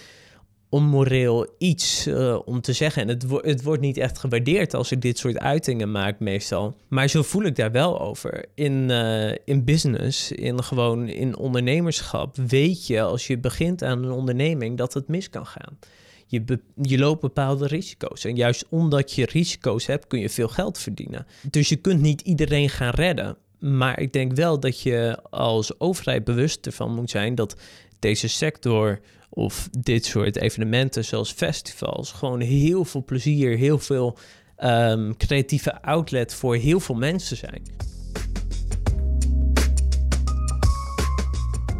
onmoreel 0.69 1.55
iets 1.59 2.07
eh, 2.07 2.39
om 2.45 2.61
te 2.61 2.73
zeggen. 2.73 3.03
En 3.03 3.09
het, 3.09 3.25
het 3.31 3.63
wordt 3.63 3.81
niet 3.81 3.97
echt 3.97 4.19
gewaardeerd 4.19 4.75
als 4.75 4.93
ik 4.93 5.01
dit 5.01 5.19
soort 5.19 5.39
uitingen 5.39 5.91
maak 5.91 6.19
meestal. 6.19 6.77
Maar 6.89 7.09
zo 7.09 7.23
voel 7.23 7.43
ik 7.43 7.57
daar 7.57 7.73
wel 7.73 8.01
over. 8.01 8.45
In, 8.55 8.91
eh, 8.91 9.35
in 9.45 9.65
business, 9.65 10.33
in 10.33 10.63
gewoon 10.63 11.09
in 11.09 11.37
ondernemerschap, 11.37 12.37
weet 12.37 12.87
je 12.87 13.03
als 13.03 13.27
je 13.27 13.39
begint 13.39 13.83
aan 13.83 14.03
een 14.03 14.11
onderneming 14.11 14.77
dat 14.77 14.95
het 14.95 15.09
mis 15.09 15.31
kan 15.31 15.47
gaan. 15.47 15.79
Je, 16.27 16.61
je 16.83 16.99
loopt 16.99 17.21
bepaalde 17.21 17.67
risico's. 17.67 18.25
En 18.25 18.37
juist 18.37 18.67
omdat 18.69 19.13
je 19.13 19.27
risico's 19.27 19.87
hebt, 19.87 20.07
kun 20.07 20.21
je 20.21 20.31
veel 20.31 20.49
geld 20.49 20.79
verdienen. 20.79 21.27
Dus 21.51 21.69
je 21.69 21.77
kunt 21.77 22.01
niet 22.01 22.21
iedereen 22.21 22.69
gaan 22.69 22.95
redden. 22.95 23.37
Maar 23.59 24.01
ik 24.01 24.13
denk 24.13 24.33
wel 24.33 24.61
dat 24.61 24.81
je 24.81 25.19
als 25.31 25.81
overheid 25.81 26.25
bewust 26.25 26.67
ervan 26.67 26.95
moet 26.95 27.11
zijn 27.11 27.35
dat 27.35 27.57
deze 27.99 28.29
sector 28.29 29.01
of 29.29 29.69
dit 29.79 30.05
soort 30.05 30.37
evenementen 30.37 31.05
zoals 31.05 31.33
festivals 31.33 32.13
gewoon 32.13 32.41
heel 32.41 32.85
veel 32.85 33.05
plezier, 33.05 33.57
heel 33.57 33.79
veel 33.79 34.19
ehm, 34.57 35.13
creatieve 35.17 35.83
outlet 35.83 36.35
voor 36.35 36.57
heel 36.57 36.81
veel 36.81 36.95
mensen 36.95 37.37
zijn. 37.37 37.63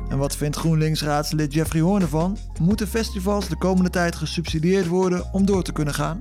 En 0.09 0.19
wat 0.19 0.37
vindt 0.37 0.57
GroenLinks-raadslid 0.57 1.53
Jeffrey 1.53 1.83
Hoorn 1.83 2.03
ervan? 2.03 2.37
Moeten 2.61 2.89
festivals 2.89 3.49
de 3.49 3.57
komende 3.57 3.91
tijd 3.91 4.17
gesubsidieerd 4.17 4.87
worden 4.87 5.33
om 5.33 5.47
door 5.47 5.63
te 5.63 5.73
kunnen 5.73 5.95
gaan? 5.95 6.21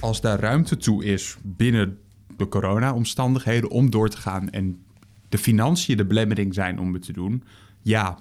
Als 0.00 0.20
daar 0.20 0.40
ruimte 0.40 0.76
toe 0.76 1.04
is 1.04 1.36
binnen 1.42 1.98
de 2.36 2.48
corona-omstandigheden 2.48 3.70
om 3.70 3.90
door 3.90 4.08
te 4.08 4.16
gaan 4.16 4.50
en 4.50 4.84
de 5.28 5.38
financiën 5.38 5.96
de 5.96 6.06
belemmering 6.06 6.54
zijn 6.54 6.78
om 6.78 6.92
het 6.92 7.02
te 7.02 7.12
doen, 7.12 7.42
ja, 7.82 8.18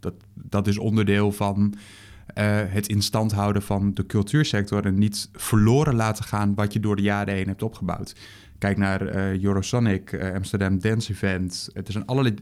dat, 0.00 0.14
dat 0.34 0.66
is 0.66 0.78
onderdeel 0.78 1.32
van 1.32 1.74
eh, 2.34 2.60
het 2.66 2.88
in 2.88 3.02
stand 3.02 3.32
houden 3.32 3.62
van 3.62 3.94
de 3.94 4.06
cultuursector 4.06 4.84
en 4.84 4.98
niet 4.98 5.28
verloren 5.32 5.94
laten 5.94 6.24
gaan 6.24 6.54
wat 6.54 6.72
je 6.72 6.80
door 6.80 6.96
de 6.96 7.02
jaren 7.02 7.34
heen 7.34 7.48
hebt 7.48 7.62
opgebouwd. 7.62 8.14
Kijk 8.58 8.76
naar 8.76 9.06
eh, 9.06 9.42
Eurosonic, 9.42 10.12
eh, 10.12 10.34
Amsterdam 10.34 10.78
Dance 10.78 11.12
Event. 11.12 11.68
Het 11.72 11.88
is 11.88 11.94
een 11.94 12.06
allerlei. 12.06 12.34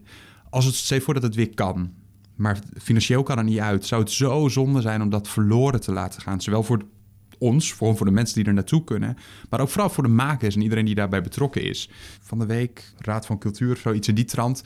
Als 0.51 0.65
het 0.65 0.75
stel 0.75 0.97
je 0.97 1.03
voor 1.03 1.15
dat 1.15 1.23
het 1.23 1.35
weer 1.35 1.55
kan, 1.55 1.93
maar 2.35 2.59
financieel 2.81 3.23
kan 3.23 3.37
het 3.39 3.47
niet 3.47 3.59
uit, 3.59 3.87
zou 3.87 4.03
het 4.03 4.11
zo 4.11 4.49
zonde 4.49 4.81
zijn 4.81 5.03
om 5.03 5.11
dat 5.11 5.29
verloren 5.29 5.81
te 5.81 5.93
laten 5.93 6.23
gaan. 6.23 6.41
Zowel 6.41 6.63
voor 6.63 6.83
ons, 7.39 7.73
voor, 7.73 7.97
voor 7.97 8.07
de 8.07 8.13
mensen 8.13 8.35
die 8.37 8.45
er 8.45 8.55
naartoe 8.55 8.85
kunnen, 8.85 9.17
maar 9.51 9.61
ook 9.61 9.69
vooral 9.69 9.91
voor 9.91 10.05
de 10.05 10.11
makers 10.11 10.55
en 10.55 10.63
iedereen 10.63 10.85
die 10.85 10.95
daarbij 10.95 11.23
betrokken 11.23 11.63
is. 11.63 11.91
Van 12.21 12.39
de 12.39 12.47
week, 12.47 12.93
Raad 12.99 13.27
van 13.27 13.39
Cultuur, 13.39 13.77
zoiets 13.77 14.09
in 14.09 14.15
die 14.15 14.25
trant, 14.25 14.63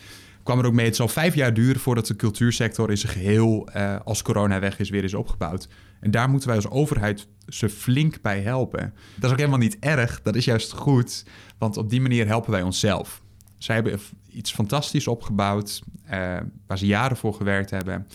kwam 0.51 0.63
er 0.63 0.71
ook 0.71 0.77
mee. 0.77 0.87
Het 0.87 0.97
zal 0.97 1.09
vijf 1.09 1.35
jaar 1.35 1.55
duren 1.55 1.81
voordat 1.81 2.07
de 2.07 2.17
cultuursector 2.17 2.91
in 2.91 2.99
zijn 2.99 3.13
geheel, 3.13 3.69
eh, 3.73 3.97
als 4.05 4.23
corona 4.23 4.59
weg 4.61 4.79
is, 4.79 4.91
weer 4.91 5.05
is 5.05 5.15
opgebouwd. 5.15 5.69
En 6.01 6.11
daar 6.11 6.31
moeten 6.31 6.49
wij 6.49 6.57
als 6.57 6.69
overheid 6.69 7.29
ze 7.49 7.69
flink 7.69 8.21
bij 8.23 8.41
helpen. 8.41 8.95
Dat 9.15 9.25
is 9.25 9.31
ook 9.31 9.39
helemaal 9.39 9.59
niet 9.59 9.79
erg, 9.79 10.23
dat 10.23 10.35
is 10.35 10.45
juist 10.45 10.73
goed, 10.73 11.25
want 11.59 11.77
op 11.77 11.91
die 11.91 12.01
manier 12.01 12.27
helpen 12.27 12.51
wij 12.51 12.63
onszelf. 12.63 13.23
Zij 13.59 13.75
hebben 13.75 14.01
iets 14.31 14.53
fantastisch 14.53 15.07
opgebouwd, 15.07 15.83
eh, 16.05 16.37
waar 16.67 16.79
ze 16.79 16.87
jaren 16.87 17.17
voor 17.17 17.35
gewerkt 17.35 17.71
hebben, 17.71 18.07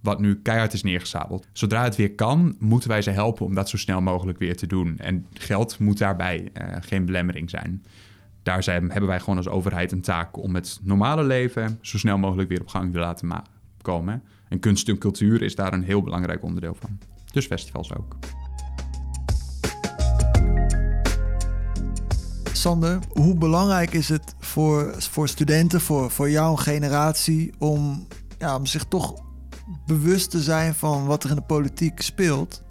wat 0.00 0.20
nu 0.20 0.40
keihard 0.42 0.72
is 0.72 0.82
neergezabeld. 0.82 1.46
Zodra 1.52 1.84
het 1.84 1.96
weer 1.96 2.14
kan, 2.14 2.56
moeten 2.58 2.88
wij 2.88 3.02
ze 3.02 3.10
helpen 3.10 3.46
om 3.46 3.54
dat 3.54 3.68
zo 3.68 3.76
snel 3.76 4.00
mogelijk 4.00 4.38
weer 4.38 4.56
te 4.56 4.66
doen. 4.66 4.98
En 4.98 5.26
geld 5.32 5.78
moet 5.78 5.98
daarbij 5.98 6.50
eh, 6.52 6.76
geen 6.80 7.04
belemmering 7.04 7.50
zijn. 7.50 7.82
Daar 8.44 8.62
zijn, 8.62 8.90
hebben 8.90 9.08
wij 9.08 9.20
gewoon 9.20 9.36
als 9.36 9.48
overheid 9.48 9.92
een 9.92 10.00
taak 10.00 10.36
om 10.36 10.54
het 10.54 10.78
normale 10.82 11.24
leven 11.24 11.78
zo 11.80 11.98
snel 11.98 12.18
mogelijk 12.18 12.48
weer 12.48 12.60
op 12.60 12.68
gang 12.68 12.92
te 12.92 12.98
laten 12.98 13.42
komen. 13.82 14.22
En 14.48 14.58
kunst 14.58 14.88
en 14.88 14.98
cultuur 14.98 15.42
is 15.42 15.54
daar 15.54 15.72
een 15.72 15.82
heel 15.82 16.02
belangrijk 16.02 16.42
onderdeel 16.42 16.76
van. 16.80 16.98
Dus 17.32 17.46
festivals 17.46 17.94
ook. 17.94 18.16
Sander, 22.52 22.98
hoe 23.12 23.34
belangrijk 23.34 23.92
is 23.92 24.08
het 24.08 24.34
voor, 24.38 24.94
voor 24.98 25.28
studenten, 25.28 25.80
voor, 25.80 26.10
voor 26.10 26.30
jouw 26.30 26.54
generatie, 26.54 27.52
om, 27.58 28.06
ja, 28.38 28.56
om 28.56 28.66
zich 28.66 28.84
toch 28.84 29.14
bewust 29.86 30.30
te 30.30 30.42
zijn 30.42 30.74
van 30.74 31.06
wat 31.06 31.24
er 31.24 31.30
in 31.30 31.36
de 31.36 31.42
politiek 31.42 32.00
speelt? 32.00 32.62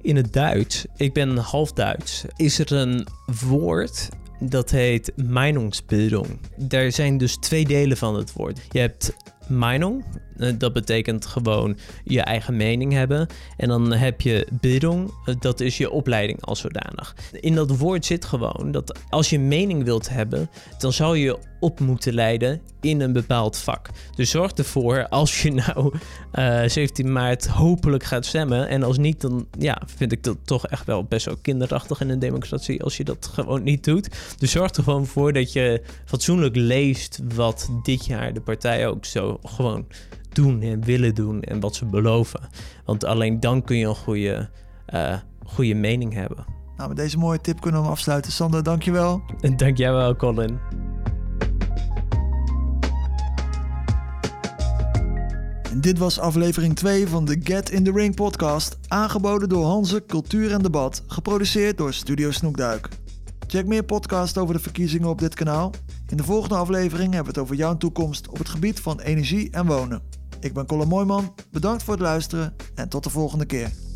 In 0.00 0.16
het 0.16 0.32
Duits, 0.32 0.86
ik 0.96 1.12
ben 1.12 1.36
half 1.36 1.72
Duits, 1.72 2.24
is 2.36 2.58
er 2.58 2.72
een 2.72 3.06
woord 3.46 4.08
dat 4.40 4.70
heet 4.70 5.12
Meinungsbildung. 5.16 6.26
Er 6.68 6.92
zijn 6.92 7.18
dus 7.18 7.36
twee 7.36 7.64
delen 7.64 7.96
van 7.96 8.14
het 8.16 8.32
woord. 8.32 8.60
Je 8.70 8.78
hebt 8.78 9.16
Meinung, 9.48 10.04
dat 10.58 10.72
betekent 10.72 11.26
gewoon 11.26 11.76
je 12.04 12.20
eigen 12.20 12.56
mening 12.56 12.92
hebben. 12.92 13.26
En 13.56 13.68
dan 13.68 13.92
heb 13.92 14.20
je 14.20 14.46
Bildung, 14.60 15.10
eh, 15.24 15.34
dat 15.38 15.60
is 15.60 15.76
je 15.76 15.90
opleiding 15.90 16.42
als 16.42 16.60
zodanig. 16.60 17.16
In 17.32 17.54
dat 17.54 17.76
woord 17.76 18.04
zit 18.04 18.24
gewoon 18.24 18.70
dat 18.72 18.98
als 19.08 19.30
je 19.30 19.38
mening 19.38 19.84
wilt 19.84 20.08
hebben, 20.08 20.50
dan 20.78 20.92
zou 20.92 21.18
je 21.18 21.38
op 21.60 21.80
moeten 21.80 22.14
leiden 22.14 22.60
in 22.80 23.00
een 23.00 23.12
bepaald 23.12 23.56
vak. 23.56 23.88
Dus 24.14 24.30
zorg 24.30 24.52
ervoor, 24.52 25.08
als 25.08 25.42
je 25.42 25.52
nou 25.52 25.94
uh, 26.34 26.64
eh, 26.64 26.70
17 26.70 27.12
maart 27.12 27.46
hopelijk 27.46 28.04
gaat 28.04 28.26
stemmen. 28.26 28.68
En 28.68 28.82
als 28.82 28.98
niet, 28.98 29.20
dan 29.20 29.46
ja, 29.58 29.82
vind 29.96 30.12
ik 30.12 30.22
dat 30.22 30.36
toch 30.44 30.66
echt 30.66 30.86
wel 30.86 31.04
best 31.04 31.26
wel 31.26 31.36
kinderachtig 31.42 32.00
in 32.00 32.08
een 32.08 32.18
democratie 32.18 32.82
als 32.82 32.96
je 32.96 33.04
dat 33.04 33.30
gewoon 33.32 33.62
niet 33.62 33.84
doet. 33.84 34.08
Dus 34.38 34.50
zorg 34.50 34.74
er 34.74 34.82
gewoon 34.82 35.06
voor 35.06 35.32
dat 35.32 35.52
je 35.52 35.82
fatsoenlijk 36.04 36.56
leest 36.56 37.20
wat 37.34 37.70
dit 37.82 38.06
jaar 38.06 38.32
de 38.32 38.40
partijen 38.40 38.88
ook 38.88 39.04
zo 39.04 39.38
gewoon 39.42 39.86
doen 40.42 40.62
en 40.62 40.84
willen 40.84 41.14
doen 41.14 41.42
en 41.42 41.60
wat 41.60 41.74
ze 41.74 41.84
beloven. 41.84 42.40
Want 42.84 43.04
alleen 43.04 43.40
dan 43.40 43.62
kun 43.62 43.76
je 43.76 43.86
een 43.86 43.94
goede, 43.94 44.50
uh, 44.94 45.16
goede 45.44 45.74
mening 45.74 46.12
hebben. 46.12 46.44
Nou, 46.76 46.88
met 46.88 46.98
deze 46.98 47.18
mooie 47.18 47.40
tip 47.40 47.60
kunnen 47.60 47.80
we 47.80 47.86
hem 47.86 47.94
afsluiten. 47.96 48.32
Sander, 48.32 48.62
dankjewel. 48.62 49.22
En 49.40 49.56
dank 49.56 49.76
jij 49.76 49.92
wel, 49.92 50.16
Colin. 50.16 50.58
En 55.70 55.80
dit 55.80 55.98
was 55.98 56.18
aflevering 56.18 56.76
2 56.76 57.08
van 57.08 57.24
de 57.24 57.40
Get 57.42 57.70
in 57.70 57.84
the 57.84 57.92
Ring 57.92 58.14
podcast, 58.14 58.78
aangeboden 58.88 59.48
door 59.48 59.64
Hanze 59.64 60.04
Cultuur 60.06 60.52
en 60.52 60.62
Debat, 60.62 61.04
geproduceerd 61.06 61.76
door 61.76 61.92
Studio 61.92 62.30
Snoekduik. 62.30 62.88
Check 63.46 63.66
meer 63.66 63.84
podcasts 63.84 64.38
over 64.38 64.54
de 64.54 64.60
verkiezingen 64.60 65.08
op 65.08 65.18
dit 65.18 65.34
kanaal. 65.34 65.72
In 66.08 66.16
de 66.16 66.24
volgende 66.24 66.54
aflevering 66.54 67.14
hebben 67.14 67.32
we 67.32 67.40
het 67.40 67.48
over 67.48 67.56
jouw 67.56 67.76
toekomst 67.76 68.28
op 68.28 68.38
het 68.38 68.48
gebied 68.48 68.80
van 68.80 69.00
energie 69.00 69.50
en 69.50 69.66
wonen. 69.66 70.17
Ik 70.40 70.52
ben 70.52 70.66
Colin 70.66 70.88
Mooijman, 70.88 71.34
bedankt 71.50 71.82
voor 71.82 71.94
het 71.94 72.02
luisteren 72.02 72.54
en 72.74 72.88
tot 72.88 73.04
de 73.04 73.10
volgende 73.10 73.46
keer. 73.46 73.87